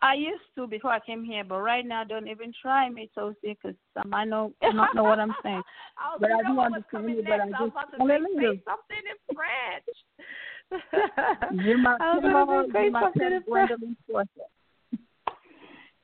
I 0.00 0.14
used 0.14 0.42
to 0.54 0.68
before 0.68 0.92
I 0.92 1.00
came 1.00 1.24
here, 1.24 1.42
but 1.42 1.58
right 1.58 1.84
now 1.84 2.04
don't 2.04 2.28
even 2.28 2.52
try 2.62 2.88
me, 2.88 3.10
so 3.14 3.34
because 3.42 3.74
um, 3.96 4.14
I 4.14 4.24
know 4.24 4.52
I 4.62 4.70
don't 4.70 4.94
know 4.94 5.02
what 5.02 5.18
I'm 5.18 5.34
saying. 5.42 5.62
I 5.98 6.16
but 6.20 6.30
I 6.30 6.42
do 6.46 6.60
understand 6.60 7.10
it. 7.10 7.24
But 7.24 7.40
I 7.40 7.48
just 7.48 7.60
I 7.60 7.64
was 7.64 8.30
say, 8.36 8.46
say 8.46 8.62
something 8.64 9.02
in 9.10 9.34
French. 9.34 9.96
You 11.52 11.78
must 11.78 12.00
I 12.02 12.16
was 12.16 12.70
say 12.72 12.90
something 12.92 13.22
in 13.22 13.42
French. 13.48 13.70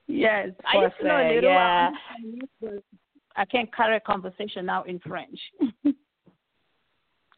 Yes, 0.06 0.50
I 0.72 0.82
used 0.82 0.94
to 1.00 1.06
know 1.06 1.16
a 1.16 1.34
little. 1.34 1.50
Yeah. 1.50 1.90
I 3.36 3.44
can't 3.46 3.74
carry 3.74 3.96
a 3.96 4.00
conversation 4.00 4.66
now 4.66 4.84
in 4.84 5.00
French. 5.00 5.38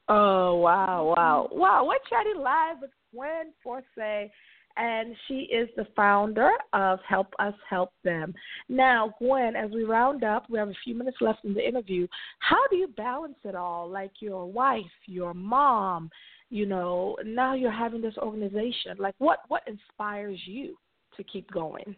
oh 0.08 0.56
wow, 0.56 1.14
wow, 1.16 1.48
wow! 1.52 1.86
We're 1.86 1.98
chatting 2.08 2.40
live 2.42 2.76
with 2.80 2.90
Gwen 3.12 3.52
Forseh 3.64 4.30
and 4.76 5.16
she 5.26 5.34
is 5.52 5.68
the 5.76 5.86
founder 5.96 6.50
of 6.72 6.98
Help 7.08 7.28
Us 7.38 7.54
Help 7.68 7.92
Them. 8.04 8.34
Now, 8.68 9.14
Gwen, 9.18 9.56
as 9.56 9.70
we 9.70 9.84
round 9.84 10.22
up, 10.22 10.44
we 10.50 10.58
have 10.58 10.68
a 10.68 10.74
few 10.84 10.94
minutes 10.94 11.18
left 11.20 11.44
in 11.44 11.54
the 11.54 11.66
interview. 11.66 12.06
How 12.40 12.66
do 12.68 12.76
you 12.76 12.88
balance 12.88 13.38
it 13.44 13.54
all? 13.54 13.88
Like 13.88 14.12
your 14.20 14.46
wife, 14.46 14.84
your 15.06 15.32
mom, 15.34 16.10
you 16.50 16.66
know, 16.66 17.16
now 17.24 17.54
you're 17.54 17.70
having 17.70 18.00
this 18.00 18.16
organization. 18.18 18.96
Like, 18.98 19.14
what 19.18 19.40
what 19.48 19.62
inspires 19.66 20.38
you 20.44 20.76
to 21.16 21.24
keep 21.24 21.50
going? 21.50 21.96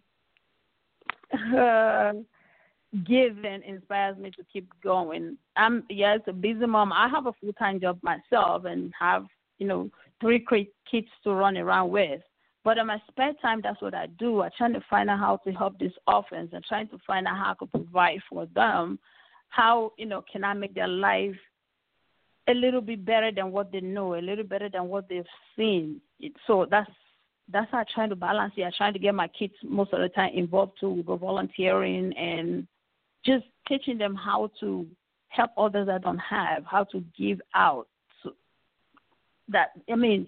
Uh, 1.33 2.13
giving 3.07 3.63
inspires 3.67 4.17
me 4.17 4.31
to 4.31 4.43
keep 4.51 4.69
going. 4.83 5.37
I'm 5.57 5.85
yes, 5.91 6.21
a 6.27 6.33
busy 6.33 6.65
mom. 6.67 6.93
I 6.93 7.09
have 7.09 7.27
a 7.27 7.33
full 7.41 7.53
time 7.53 7.81
job 7.81 7.99
myself 8.03 8.65
and 8.65 8.93
have 8.99 9.27
you 9.59 9.67
know 9.67 9.91
three 10.21 10.45
kids 10.91 11.09
to 11.25 11.33
run 11.33 11.57
around 11.57 11.91
with. 11.91 12.23
But 12.65 12.79
in 12.79 12.87
my 12.87 13.01
spare 13.09 13.33
time, 13.41 13.61
that's 13.63 13.81
what 13.81 13.95
I 13.95 14.07
do. 14.19 14.43
I'm 14.43 14.51
trying 14.57 14.73
to 14.75 14.85
find 14.91 15.09
out 15.09 15.21
how 15.21 15.37
to 15.45 15.53
help 15.53 15.79
these 15.79 15.93
orphans 16.07 16.51
and 16.53 16.65
trying 16.65 16.89
to 16.89 16.99
find 17.07 17.27
out 17.27 17.37
how 17.37 17.57
I 17.61 17.67
provide 17.67 18.21
for 18.29 18.47
them. 18.55 18.99
How, 19.49 19.93
you 19.97 20.05
know, 20.05 20.23
can 20.31 20.45
I 20.45 20.53
make 20.53 20.75
their 20.75 20.89
life 20.89 21.37
a 22.49 22.55
little 22.55 22.81
bit 22.81 23.05
better 23.05 23.31
than 23.31 23.53
what 23.53 23.71
they 23.71 23.81
know, 23.81 24.15
a 24.15 24.21
little 24.21 24.45
better 24.45 24.69
than 24.69 24.89
what 24.89 25.09
they've 25.09 25.25
seen. 25.57 26.01
So 26.47 26.67
that's 26.71 26.91
that's 27.51 27.71
how 27.71 27.79
I'm 27.79 27.87
trying 27.95 28.11
to 28.11 28.17
balance 28.17 28.53
it. 28.57 28.63
I'm 28.63 28.73
trying 28.77 28.93
to 28.93 28.99
get 28.99 29.15
my 29.15 29.29
kids 29.29 29.55
most 29.63 29.93
of 29.93 30.01
the 30.01 30.09
time 30.11 30.33
involved 30.35 30.73
too 30.81 31.03
with 31.07 31.21
volunteering 31.21 32.13
and 32.17 32.67
just 33.25 33.45
teaching 33.67 33.99
them 33.99 34.15
how 34.15 34.51
to 34.61 34.87
help 35.29 35.51
others 35.57 35.87
that 35.87 36.03
don't 36.03 36.19
have, 36.19 36.65
how 36.65 36.85
to 36.85 37.03
give 37.19 37.41
out. 37.55 37.87
So 38.23 38.33
that 39.49 39.71
I 39.91 39.95
mean, 39.95 40.27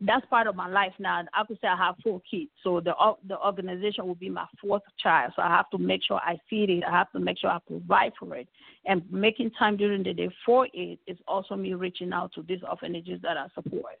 that's 0.00 0.24
part 0.26 0.46
of 0.46 0.54
my 0.54 0.68
life 0.68 0.92
now. 0.98 1.24
I 1.34 1.44
could 1.44 1.58
say 1.60 1.68
I 1.68 1.76
have 1.76 1.96
four 2.02 2.22
kids, 2.30 2.50
so 2.62 2.80
the 2.80 2.94
the 3.26 3.38
organization 3.38 4.06
will 4.06 4.14
be 4.14 4.30
my 4.30 4.46
fourth 4.60 4.82
child. 5.02 5.32
So 5.34 5.42
I 5.42 5.48
have 5.48 5.68
to 5.70 5.78
make 5.78 6.02
sure 6.06 6.18
I 6.18 6.38
feed 6.48 6.70
it. 6.70 6.84
I 6.84 6.90
have 6.90 7.10
to 7.12 7.18
make 7.18 7.38
sure 7.38 7.50
I 7.50 7.58
provide 7.66 8.12
for 8.18 8.36
it, 8.36 8.48
and 8.86 9.02
making 9.10 9.50
time 9.52 9.76
during 9.76 10.04
the 10.04 10.14
day 10.14 10.30
for 10.46 10.68
it 10.72 10.98
is 11.06 11.18
also 11.26 11.56
me 11.56 11.74
reaching 11.74 12.12
out 12.12 12.32
to 12.34 12.42
these 12.42 12.60
orphanages 12.68 13.20
that 13.22 13.36
I 13.36 13.46
support. 13.54 13.98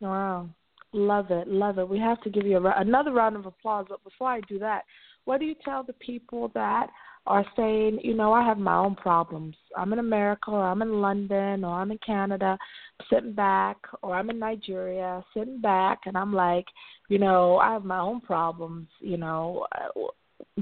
Wow, 0.00 0.48
love 0.92 1.30
it, 1.30 1.48
love 1.48 1.78
it. 1.78 1.88
We 1.88 1.98
have 1.98 2.20
to 2.22 2.30
give 2.30 2.46
you 2.46 2.58
a, 2.58 2.80
another 2.80 3.12
round 3.12 3.36
of 3.36 3.46
applause. 3.46 3.86
But 3.88 4.04
before 4.04 4.28
I 4.28 4.40
do 4.42 4.58
that, 4.60 4.82
what 5.24 5.40
do 5.40 5.46
you 5.46 5.56
tell 5.64 5.82
the 5.82 5.94
people 5.94 6.52
that 6.54 6.88
are 7.26 7.44
saying, 7.56 8.00
you 8.02 8.14
know, 8.14 8.32
I 8.32 8.44
have 8.44 8.58
my 8.58 8.76
own 8.76 8.94
problems. 8.94 9.56
I'm 9.76 9.92
in 9.92 9.98
America 9.98 10.50
or 10.50 10.62
I'm 10.62 10.82
in 10.82 11.00
London 11.00 11.64
or 11.64 11.74
I'm 11.74 11.90
in 11.90 11.98
Canada, 12.04 12.58
sitting 13.10 13.32
back, 13.32 13.76
or 14.02 14.14
I'm 14.14 14.30
in 14.30 14.38
Nigeria, 14.38 15.24
sitting 15.34 15.60
back, 15.60 16.00
and 16.06 16.16
I'm 16.16 16.32
like, 16.32 16.66
you 17.08 17.18
know, 17.18 17.58
I 17.58 17.72
have 17.72 17.84
my 17.84 17.98
own 17.98 18.20
problems. 18.20 18.88
You 19.00 19.16
know, 19.16 19.66
uh, 19.72 20.00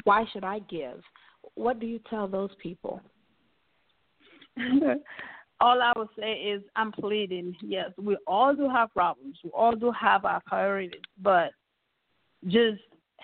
why 0.04 0.24
should 0.32 0.44
I 0.44 0.60
give? 0.60 1.00
What 1.54 1.80
do 1.80 1.86
you 1.86 2.00
tell 2.08 2.26
those 2.28 2.50
people? 2.62 3.00
all 5.60 5.80
I 5.80 5.92
would 5.96 6.08
say 6.18 6.32
is 6.32 6.62
I'm 6.76 6.92
pleading. 6.92 7.54
Yes, 7.62 7.90
we 7.96 8.16
all 8.26 8.54
do 8.54 8.68
have 8.68 8.92
problems. 8.92 9.36
We 9.44 9.50
all 9.50 9.74
do 9.76 9.92
have 9.92 10.24
our 10.24 10.42
priorities, 10.46 11.00
but 11.22 11.50
just 12.46 12.80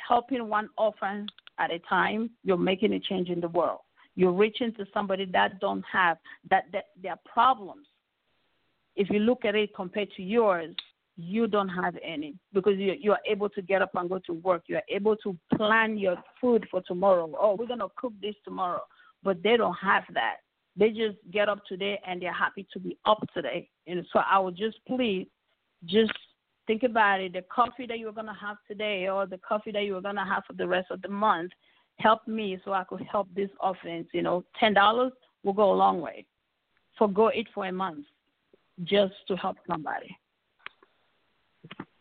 helping 0.09 0.49
one 0.49 0.69
orphan 0.79 1.27
at 1.59 1.73
a 1.73 1.81
time, 1.81 2.31
you're 2.45 2.57
making 2.57 2.93
a 2.93 3.01
change 3.01 3.29
in 3.29 3.41
the 3.41 3.49
world. 3.49 3.81
You're 4.15 4.33
reaching 4.33 4.73
to 4.75 4.87
somebody 4.95 5.27
that 5.33 5.61
don't 5.61 5.85
have 5.93 6.19
that, 6.51 6.65
that 6.73 6.87
their 7.03 7.17
problems. 7.25 7.87
If 8.99 9.09
you 9.11 9.21
look 9.21 9.45
at 9.45 9.55
it 9.55 9.75
compared 9.75 10.11
to 10.17 10.23
yours, 10.23 10.75
you 11.17 11.47
don't 11.47 11.69
have 11.69 11.97
any 12.05 12.35
because 12.53 12.75
you 12.77 12.95
you 12.99 13.13
are 13.13 13.21
able 13.27 13.49
to 13.51 13.63
get 13.63 13.81
up 13.81 13.91
and 13.95 14.09
go 14.09 14.19
to 14.27 14.35
work. 14.35 14.63
You 14.67 14.77
are 14.77 14.89
able 14.89 15.17
to 15.17 15.37
plan 15.57 15.97
your 15.97 16.17
food 16.41 16.67
for 16.71 16.83
tomorrow. 16.83 17.31
Oh, 17.41 17.57
we're 17.59 17.67
gonna 17.67 17.89
cook 17.97 18.13
this 18.21 18.35
tomorrow, 18.45 18.83
but 19.23 19.43
they 19.43 19.57
don't 19.57 19.77
have 19.81 20.05
that. 20.15 20.37
They 20.77 20.91
just 20.91 21.17
get 21.33 21.49
up 21.49 21.65
today 21.67 22.01
and 22.07 22.21
they're 22.21 22.33
happy 22.33 22.67
to 22.73 22.79
be 22.79 22.97
up 23.05 23.19
today. 23.35 23.69
And 23.87 24.05
so 24.13 24.21
I 24.21 24.39
would 24.39 24.57
just 24.57 24.79
please, 24.87 25.27
just 25.87 26.13
think 26.69 26.85
about 26.85 27.21
it. 27.21 27.33
The 27.33 27.43
coffee 27.53 27.87
that 27.87 27.99
you're 27.99 28.13
gonna 28.13 28.39
have 28.41 28.59
today, 28.69 29.09
or 29.09 29.27
the 29.27 29.39
coffee 29.39 29.73
that 29.73 29.85
you're 29.85 30.01
gonna 30.01 30.25
have 30.25 30.45
for 30.47 30.55
the 30.55 30.69
rest 30.69 30.91
of 30.91 31.03
the 31.03 31.09
month, 31.09 31.53
help 31.99 32.27
me 32.29 32.59
so 32.65 32.73
I 32.73 32.85
could 32.85 33.03
help 33.03 33.29
this 33.35 33.51
offense. 33.61 34.09
You 34.13 34.23
know, 34.23 34.45
ten 34.59 34.75
dollars 34.75 35.13
will 35.43 35.53
go 35.53 35.73
a 35.73 35.81
long 35.85 36.01
way. 36.01 36.27
Forgo 36.97 37.29
it 37.29 37.47
for 37.55 37.67
a 37.67 37.73
month, 37.73 38.07
just 38.85 39.15
to 39.29 39.37
help 39.37 39.57
somebody. 39.67 40.17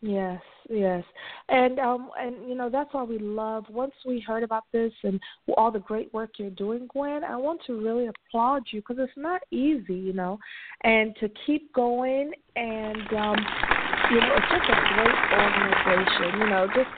Yes, 0.00 0.40
yes, 0.70 1.02
and 1.48 1.80
um, 1.80 2.10
and 2.16 2.48
you 2.48 2.54
know 2.54 2.70
that's 2.70 2.94
why 2.94 3.02
we 3.02 3.18
love. 3.18 3.64
Once 3.68 3.92
we 4.06 4.20
heard 4.20 4.44
about 4.44 4.62
this 4.72 4.92
and 5.02 5.20
all 5.56 5.72
the 5.72 5.80
great 5.80 6.14
work 6.14 6.30
you're 6.38 6.50
doing, 6.50 6.86
Gwen, 6.92 7.24
I 7.24 7.36
want 7.36 7.60
to 7.66 7.82
really 7.82 8.06
applaud 8.06 8.62
you 8.70 8.80
because 8.80 8.98
it's 9.00 9.12
not 9.16 9.40
easy, 9.50 9.94
you 9.94 10.12
know, 10.12 10.38
and 10.84 11.16
to 11.18 11.28
keep 11.44 11.72
going 11.72 12.30
and 12.54 13.08
um, 13.12 13.36
you 14.12 14.20
know 14.20 14.36
it's 14.36 14.46
just 14.52 14.70
a 14.70 14.94
great 14.94 15.16
organization, 15.32 16.40
you 16.40 16.48
know, 16.48 16.68
just 16.68 16.90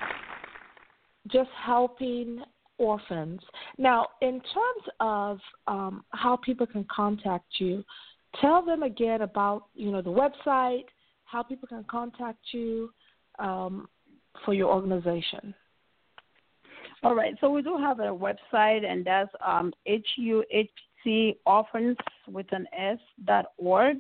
just 1.29 1.51
helping 1.65 2.43
orphans. 2.77 3.41
Now, 3.79 4.09
in 4.21 4.41
terms 4.41 4.95
of 5.01 5.39
um, 5.67 6.05
how 6.11 6.37
people 6.37 6.67
can 6.67 6.85
contact 6.95 7.47
you, 7.59 7.85
tell 8.41 8.65
them 8.65 8.83
again 8.83 9.23
about 9.23 9.67
you 9.75 9.91
know 9.91 10.03
the 10.03 10.11
website 10.11 10.85
how 11.25 11.43
people 11.43 11.69
can 11.69 11.85
contact 11.85 12.39
you 12.53 12.91
um, 13.39 13.89
for 14.45 14.53
your 14.55 14.73
organization. 14.73 15.55
All 17.03 17.15
right, 17.15 17.35
so 17.41 17.49
we 17.51 17.63
do 17.63 17.79
have 17.79 18.01
a 18.01 18.09
website, 18.09 18.85
and 18.85 19.05
that's 19.05 19.31
um, 19.47 19.73
orphans 21.47 21.97
with 22.31 22.47
an 22.53 22.67
S 22.77 22.99
dot 23.25 23.47
org, 23.57 23.99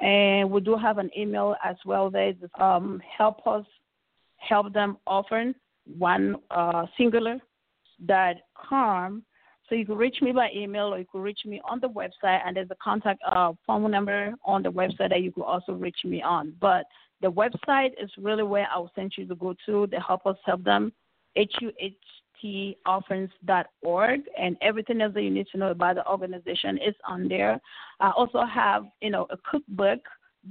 and 0.00 0.50
we 0.50 0.60
do 0.60 0.76
have 0.76 0.98
an 0.98 1.10
email 1.16 1.54
as 1.64 1.76
well. 1.84 2.10
There, 2.10 2.32
um, 2.58 3.00
help 3.18 3.46
us 3.46 3.64
help 4.38 4.72
them 4.72 4.96
orphan 5.06 5.54
one 5.96 6.36
uh, 6.50 6.86
singular 6.98 7.38
dot 8.06 8.36
com 8.56 9.22
so 9.72 9.76
you 9.76 9.86
can 9.86 9.96
reach 9.96 10.18
me 10.20 10.32
by 10.32 10.50
email 10.54 10.92
or 10.92 10.98
you 10.98 11.06
can 11.10 11.22
reach 11.22 11.46
me 11.46 11.58
on 11.64 11.80
the 11.80 11.88
website, 11.88 12.42
and 12.44 12.54
there's 12.54 12.68
a 12.70 12.74
contact 12.74 13.22
uh, 13.26 13.54
phone 13.66 13.90
number 13.90 14.34
on 14.44 14.62
the 14.62 14.70
website 14.70 15.08
that 15.08 15.22
you 15.22 15.32
can 15.32 15.44
also 15.44 15.72
reach 15.72 15.96
me 16.04 16.20
on. 16.20 16.52
But 16.60 16.84
the 17.22 17.32
website 17.32 17.92
is 17.98 18.10
really 18.18 18.42
where 18.42 18.68
I'll 18.70 18.92
send 18.94 19.14
you 19.16 19.26
to 19.26 19.34
go 19.34 19.54
to 19.64 19.86
to 19.86 19.98
help 19.98 20.26
us 20.26 20.36
help 20.44 20.62
them, 20.62 20.92
huhtorphans.org, 21.38 24.20
and 24.38 24.56
everything 24.60 25.00
else 25.00 25.14
that 25.14 25.22
you 25.22 25.30
need 25.30 25.46
to 25.52 25.56
know 25.56 25.70
about 25.70 25.94
the 25.94 26.06
organization 26.06 26.76
is 26.76 26.94
on 27.08 27.26
there. 27.26 27.58
I 27.98 28.10
also 28.10 28.44
have, 28.44 28.84
you 29.00 29.08
know, 29.08 29.26
a 29.30 29.38
cookbook 29.50 30.00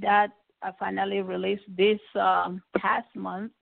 that 0.00 0.30
I 0.64 0.72
finally 0.80 1.20
released 1.20 1.62
this 1.76 2.00
um, 2.16 2.60
past 2.76 3.06
month 3.14 3.52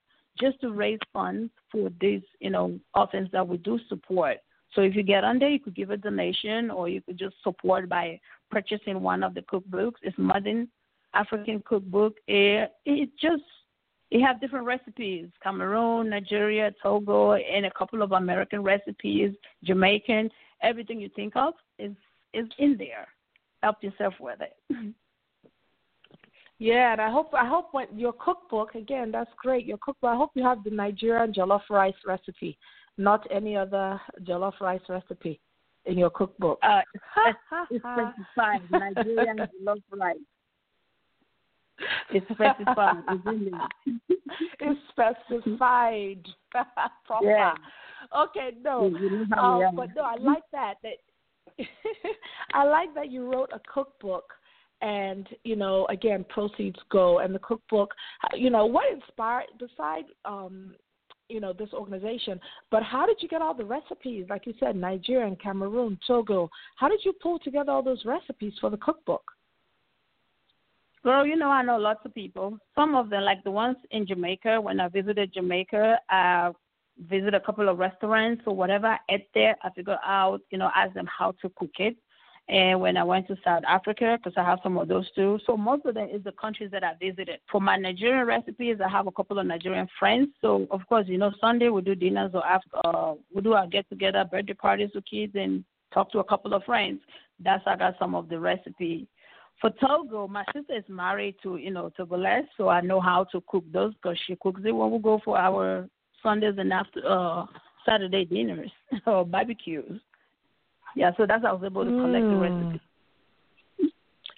just 0.40 0.58
to 0.62 0.72
raise 0.72 1.00
funds 1.12 1.52
for 1.70 1.90
these, 2.00 2.22
you 2.38 2.48
know, 2.48 2.80
orphans 2.94 3.28
that 3.32 3.46
we 3.46 3.58
do 3.58 3.78
support. 3.90 4.38
So 4.74 4.82
if 4.82 4.94
you 4.94 5.02
get 5.02 5.24
on 5.24 5.38
there, 5.38 5.48
you 5.48 5.58
could 5.58 5.74
give 5.74 5.90
a 5.90 5.96
donation 5.96 6.70
or 6.70 6.88
you 6.88 7.00
could 7.00 7.18
just 7.18 7.36
support 7.42 7.88
by 7.88 8.20
purchasing 8.50 9.02
one 9.02 9.22
of 9.22 9.34
the 9.34 9.42
cookbooks. 9.42 9.94
It's 10.02 10.16
Modern 10.18 10.68
African 11.14 11.62
Cookbook. 11.66 12.14
It, 12.28 12.72
it 12.84 13.10
just 13.20 13.42
it 14.10 14.22
have 14.22 14.40
different 14.40 14.66
recipes: 14.66 15.28
Cameroon, 15.42 16.10
Nigeria, 16.10 16.72
Togo, 16.82 17.34
and 17.34 17.66
a 17.66 17.70
couple 17.70 18.02
of 18.02 18.12
American 18.12 18.62
recipes, 18.62 19.32
Jamaican. 19.64 20.30
Everything 20.62 21.00
you 21.00 21.10
think 21.16 21.34
of 21.36 21.54
is 21.78 21.92
is 22.32 22.46
in 22.58 22.76
there. 22.78 23.08
Help 23.62 23.82
yourself 23.82 24.14
with 24.20 24.40
it. 24.40 24.94
Yeah, 26.62 26.92
and 26.92 27.00
I 27.00 27.10
hope 27.10 27.32
I 27.32 27.48
hope 27.48 27.68
when 27.72 27.86
your 27.96 28.12
cookbook 28.12 28.74
again, 28.74 29.10
that's 29.10 29.30
great. 29.38 29.64
Your 29.64 29.78
cookbook. 29.78 30.10
I 30.10 30.14
hope 30.14 30.32
you 30.34 30.44
have 30.44 30.62
the 30.62 30.68
Nigerian 30.68 31.32
jollof 31.32 31.62
rice 31.70 31.94
recipe 32.06 32.58
not 33.00 33.26
any 33.30 33.56
other 33.56 34.00
jollof 34.22 34.60
rice 34.60 34.80
recipe 34.88 35.40
in 35.86 35.98
your 35.98 36.10
cookbook. 36.10 36.58
Uh, 36.62 36.80
it's 37.70 37.80
specified 37.80 38.60
Nigerian 38.70 39.38
jollof 39.64 39.82
rice. 39.90 40.16
It's 42.12 42.26
specified. 42.26 43.02
it's 44.60 44.80
specified. 44.90 46.26
Proper. 47.06 47.26
Yeah. 47.26 47.54
Okay, 48.16 48.50
no. 48.62 48.92
Um, 49.38 49.76
but 49.76 49.88
no, 49.96 50.02
I 50.02 50.16
like 50.16 50.42
that. 50.52 50.74
That 50.82 51.66
I 52.54 52.64
like 52.64 52.94
that 52.94 53.10
you 53.10 53.30
wrote 53.30 53.50
a 53.54 53.60
cookbook 53.72 54.24
and 54.82 55.28
you 55.44 55.56
know 55.56 55.86
again 55.90 56.24
proceeds 56.28 56.78
go 56.90 57.18
and 57.18 57.34
the 57.34 57.38
cookbook 57.40 57.90
you 58.34 58.48
know 58.48 58.64
what 58.64 58.90
inspired 58.90 59.44
beside 59.58 60.04
um 60.24 60.74
you 61.30 61.40
know 61.40 61.52
this 61.52 61.72
organization. 61.72 62.40
But 62.70 62.82
how 62.82 63.06
did 63.06 63.18
you 63.20 63.28
get 63.28 63.42
all 63.42 63.54
the 63.54 63.64
recipes? 63.64 64.26
Like 64.28 64.46
you 64.46 64.54
said, 64.60 64.76
Nigeria 64.76 65.34
Cameroon, 65.36 65.98
Togo. 66.06 66.50
How 66.76 66.88
did 66.88 67.00
you 67.04 67.12
pull 67.12 67.38
together 67.38 67.72
all 67.72 67.82
those 67.82 68.04
recipes 68.04 68.54
for 68.60 68.70
the 68.70 68.76
cookbook? 68.78 69.22
Girl, 71.02 71.24
you 71.24 71.36
know 71.36 71.48
I 71.48 71.62
know 71.62 71.78
lots 71.78 72.00
of 72.04 72.14
people. 72.14 72.58
Some 72.74 72.94
of 72.94 73.08
them, 73.08 73.22
like 73.22 73.42
the 73.44 73.50
ones 73.50 73.76
in 73.90 74.06
Jamaica. 74.06 74.60
When 74.60 74.80
I 74.80 74.88
visited 74.88 75.32
Jamaica, 75.32 75.98
I 76.10 76.50
visited 77.08 77.34
a 77.34 77.40
couple 77.40 77.68
of 77.68 77.78
restaurants 77.78 78.42
or 78.46 78.54
whatever. 78.54 78.88
I 78.88 78.98
ate 79.08 79.28
there. 79.32 79.56
I 79.62 79.70
figured 79.70 79.96
out, 80.04 80.40
you 80.50 80.58
know, 80.58 80.70
ask 80.74 80.92
them 80.92 81.06
how 81.06 81.32
to 81.40 81.50
cook 81.56 81.70
it 81.78 81.96
and 82.50 82.80
when 82.80 82.96
I 82.96 83.04
went 83.04 83.28
to 83.28 83.36
South 83.44 83.62
Africa, 83.66 84.18
because 84.18 84.36
I 84.36 84.42
have 84.42 84.58
some 84.64 84.76
of 84.76 84.88
those 84.88 85.08
too. 85.12 85.38
So 85.46 85.56
most 85.56 85.86
of 85.86 85.94
them 85.94 86.08
is 86.12 86.24
the 86.24 86.32
countries 86.32 86.72
that 86.72 86.82
I 86.82 86.94
visited. 87.00 87.38
For 87.50 87.60
my 87.60 87.76
Nigerian 87.76 88.26
recipes, 88.26 88.78
I 88.84 88.88
have 88.88 89.06
a 89.06 89.12
couple 89.12 89.38
of 89.38 89.46
Nigerian 89.46 89.86
friends. 90.00 90.30
So 90.40 90.66
of 90.72 90.80
course, 90.88 91.06
you 91.06 91.16
know, 91.16 91.30
Sunday 91.40 91.68
we 91.68 91.80
do 91.82 91.94
dinners 91.94 92.32
or 92.34 92.44
after, 92.44 92.68
uh, 92.84 93.14
we 93.32 93.40
do 93.40 93.52
our 93.52 93.68
get 93.68 93.88
together 93.88 94.24
birthday 94.28 94.54
parties 94.54 94.90
with 94.96 95.04
kids 95.08 95.32
and 95.36 95.64
talk 95.94 96.10
to 96.10 96.18
a 96.18 96.24
couple 96.24 96.52
of 96.52 96.64
friends. 96.64 97.00
That's 97.38 97.64
how 97.64 97.74
I 97.74 97.76
got 97.76 97.94
some 98.00 98.16
of 98.16 98.28
the 98.28 98.40
recipe. 98.40 99.06
For 99.60 99.70
Togo, 99.80 100.26
my 100.26 100.44
sister 100.52 100.76
is 100.76 100.84
married 100.88 101.36
to 101.44 101.56
you 101.56 101.70
know 101.70 101.92
Togolese, 101.96 102.48
so 102.56 102.68
I 102.68 102.80
know 102.80 103.00
how 103.00 103.24
to 103.30 103.44
cook 103.46 103.64
those 103.72 103.94
because 103.94 104.18
she 104.26 104.34
cooks 104.40 104.62
it 104.64 104.72
when 104.72 104.90
we 104.90 104.98
go 104.98 105.20
for 105.24 105.38
our 105.38 105.88
Sundays 106.20 106.54
and 106.58 106.72
after 106.72 107.00
uh, 107.06 107.44
Saturday 107.86 108.24
dinners 108.24 108.72
or 109.06 109.24
barbecues. 109.24 110.00
Yeah, 110.96 111.12
so 111.16 111.26
that's 111.26 111.42
how 111.42 111.50
I 111.50 111.52
was 111.52 111.62
able 111.64 111.84
to 111.84 111.90
collect 111.90 112.24
mm. 112.24 112.30
the 112.30 112.36
recipe. 112.36 112.80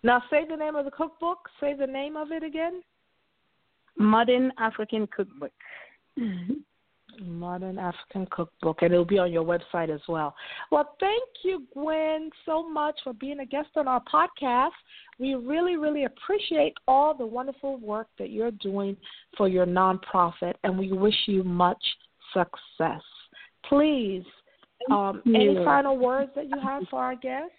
Now, 0.05 0.23
say 0.31 0.45
the 0.49 0.57
name 0.57 0.75
of 0.75 0.85
the 0.85 0.91
cookbook. 0.91 1.49
Say 1.61 1.75
the 1.75 1.87
name 1.87 2.17
of 2.17 2.33
it 2.33 2.43
again. 2.43 2.83
Modern 3.97 4.53
African 4.59 5.07
Cookbook. 5.07 5.53
Modern 7.21 7.79
African 7.79 8.27
Cookbook, 8.31 8.79
and 8.83 8.93
it'll 8.93 9.05
be 9.05 9.19
on 9.19 9.31
your 9.31 9.45
website 9.45 9.95
as 9.95 10.01
well. 10.09 10.35
Well, 10.71 10.97
thank 10.99 11.29
you, 11.45 11.65
Gwen, 11.75 12.31
so 12.47 12.69
much 12.69 12.99
for 13.05 13.13
being 13.13 13.41
a 13.41 13.47
guest 13.47 13.69
on 13.77 13.87
our 13.87 14.03
podcast. 14.13 14.71
We 15.19 15.35
really, 15.35 15.77
really 15.77 16.05
appreciate 16.05 16.75
all 16.89 17.15
the 17.15 17.27
wonderful 17.27 17.79
work 17.79 18.09
that 18.19 18.31
you're 18.31 18.51
doing 18.51 18.97
for 19.37 19.47
your 19.49 19.67
nonprofit, 19.67 20.55
and 20.65 20.79
we 20.79 20.93
wish 20.93 21.15
you 21.27 21.45
much 21.45 21.83
success. 22.33 23.03
Please 23.69 24.25
um, 24.91 25.23
any 25.27 25.55
final 25.65 25.97
words 25.97 26.31
that 26.35 26.49
you 26.49 26.59
have 26.61 26.85
for 26.91 27.01
our 27.01 27.15
guests? 27.15 27.55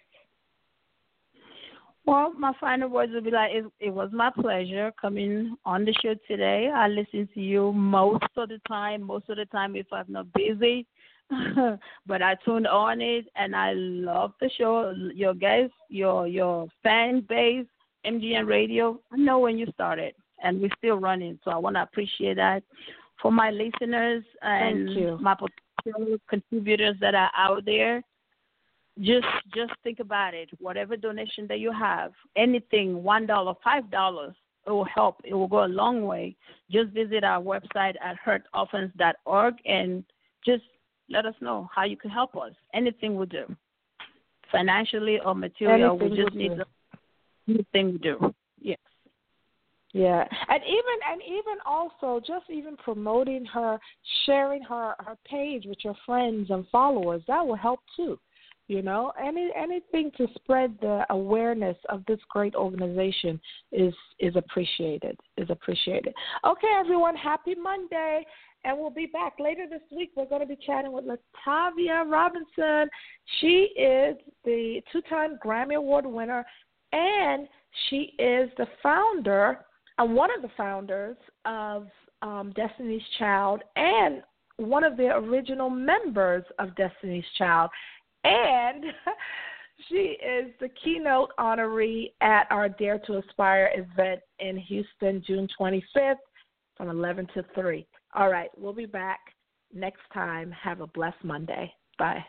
Well, 2.06 2.34
my 2.34 2.52
final 2.60 2.90
words 2.90 3.12
would 3.14 3.24
be 3.24 3.30
like 3.30 3.52
it, 3.52 3.64
it 3.80 3.90
was 3.90 4.10
my 4.12 4.30
pleasure 4.30 4.92
coming 5.00 5.56
on 5.64 5.86
the 5.86 5.94
show 6.02 6.14
today. 6.28 6.70
I 6.74 6.88
listen 6.88 7.28
to 7.32 7.40
you 7.40 7.72
most 7.72 8.24
of 8.36 8.50
the 8.50 8.60
time, 8.68 9.02
most 9.02 9.30
of 9.30 9.36
the 9.36 9.46
time 9.46 9.74
if 9.74 9.86
I'm 9.90 10.06
not 10.08 10.26
busy. 10.34 10.86
but 12.06 12.20
I 12.20 12.36
tuned 12.44 12.66
on 12.66 13.00
it 13.00 13.24
and 13.36 13.56
I 13.56 13.72
love 13.74 14.32
the 14.40 14.50
show. 14.58 14.94
Your 15.14 15.32
guests, 15.32 15.74
your 15.88 16.28
your 16.28 16.68
fan 16.82 17.24
base, 17.26 17.66
MGN 18.04 18.46
Radio. 18.46 19.00
I 19.10 19.16
know 19.16 19.38
when 19.38 19.56
you 19.56 19.66
started 19.72 20.14
and 20.42 20.60
we're 20.60 20.70
still 20.76 20.96
running, 20.96 21.38
so 21.42 21.50
I 21.50 21.56
want 21.56 21.76
to 21.76 21.82
appreciate 21.82 22.34
that. 22.34 22.62
For 23.22 23.32
my 23.32 23.50
listeners 23.50 24.22
and 24.42 25.22
my 25.22 25.34
contributors 26.28 26.96
that 27.00 27.14
are 27.14 27.30
out 27.36 27.64
there, 27.64 28.02
just 29.00 29.26
just 29.54 29.72
think 29.82 29.98
about 30.00 30.34
it. 30.34 30.48
Whatever 30.60 30.96
donation 30.96 31.46
that 31.48 31.58
you 31.58 31.72
have, 31.72 32.12
anything, 32.36 33.02
one 33.02 33.26
dollar, 33.26 33.54
five 33.62 33.90
dollars, 33.90 34.34
it 34.66 34.70
will 34.70 34.84
help. 34.84 35.20
It 35.24 35.34
will 35.34 35.48
go 35.48 35.64
a 35.64 35.66
long 35.66 36.04
way. 36.04 36.36
Just 36.70 36.90
visit 36.90 37.24
our 37.24 37.42
website 37.42 37.94
at 38.02 38.16
huhtorphans.org 38.24 39.54
and 39.66 40.04
just 40.44 40.62
let 41.10 41.26
us 41.26 41.34
know 41.40 41.68
how 41.74 41.84
you 41.84 41.96
can 41.96 42.10
help 42.10 42.36
us. 42.36 42.52
Anything 42.72 43.16
will 43.16 43.26
do, 43.26 43.44
financially 44.50 45.18
or 45.20 45.34
material. 45.34 45.98
Anything 46.00 46.10
we 46.10 46.24
just 46.24 46.36
need 46.36 46.56
do. 46.56 46.64
anything 47.48 47.92
we 47.92 47.98
do. 47.98 48.34
Yeah, 49.94 50.24
and 50.48 50.60
even 50.64 50.98
and 51.12 51.22
even 51.22 51.58
also 51.64 52.18
just 52.18 52.50
even 52.50 52.76
promoting 52.76 53.44
her, 53.44 53.78
sharing 54.26 54.60
her 54.62 54.96
her 54.98 55.16
page 55.24 55.66
with 55.66 55.78
your 55.84 55.94
friends 56.04 56.50
and 56.50 56.66
followers 56.72 57.22
that 57.28 57.46
will 57.46 57.54
help 57.54 57.78
too. 57.94 58.18
You 58.66 58.82
know, 58.82 59.12
any 59.22 59.50
anything 59.56 60.10
to 60.16 60.26
spread 60.34 60.76
the 60.80 61.06
awareness 61.10 61.76
of 61.90 62.04
this 62.08 62.18
great 62.28 62.56
organization 62.56 63.40
is 63.70 63.94
is 64.18 64.34
appreciated. 64.34 65.16
Is 65.36 65.48
appreciated. 65.48 66.12
Okay, 66.44 66.72
everyone, 66.76 67.14
happy 67.14 67.54
Monday, 67.54 68.26
and 68.64 68.76
we'll 68.76 68.90
be 68.90 69.06
back 69.06 69.34
later 69.38 69.66
this 69.70 69.82
week. 69.96 70.10
We're 70.16 70.26
going 70.26 70.40
to 70.40 70.46
be 70.48 70.58
chatting 70.66 70.90
with 70.90 71.04
LaTavia 71.04 72.10
Roberson. 72.10 72.88
She 73.40 73.68
is 73.78 74.16
the 74.44 74.82
two-time 74.90 75.38
Grammy 75.44 75.76
Award 75.76 76.04
winner, 76.04 76.44
and 76.92 77.46
she 77.88 78.14
is 78.18 78.50
the 78.56 78.66
founder 78.82 79.60
and 79.98 80.14
one 80.14 80.30
of 80.34 80.42
the 80.42 80.50
founders 80.56 81.16
of 81.44 81.88
um, 82.22 82.52
Destiny's 82.56 83.02
Child 83.18 83.62
and 83.76 84.22
one 84.56 84.84
of 84.84 84.96
the 84.96 85.08
original 85.14 85.70
members 85.70 86.44
of 86.58 86.74
Destiny's 86.76 87.24
Child. 87.36 87.70
And 88.24 88.84
she 89.88 90.16
is 90.24 90.52
the 90.60 90.70
keynote 90.82 91.30
honoree 91.38 92.12
at 92.20 92.46
our 92.50 92.68
Dare 92.68 92.98
to 93.00 93.18
Aspire 93.18 93.70
event 93.74 94.20
in 94.40 94.56
Houston, 94.56 95.22
June 95.26 95.48
25th 95.60 96.14
from 96.76 96.88
11 96.88 97.28
to 97.34 97.44
3. 97.54 97.86
All 98.14 98.30
right, 98.30 98.50
we'll 98.56 98.72
be 98.72 98.86
back 98.86 99.20
next 99.72 100.02
time. 100.12 100.50
Have 100.52 100.80
a 100.80 100.86
blessed 100.86 101.22
Monday. 101.22 101.72
Bye. 101.98 102.24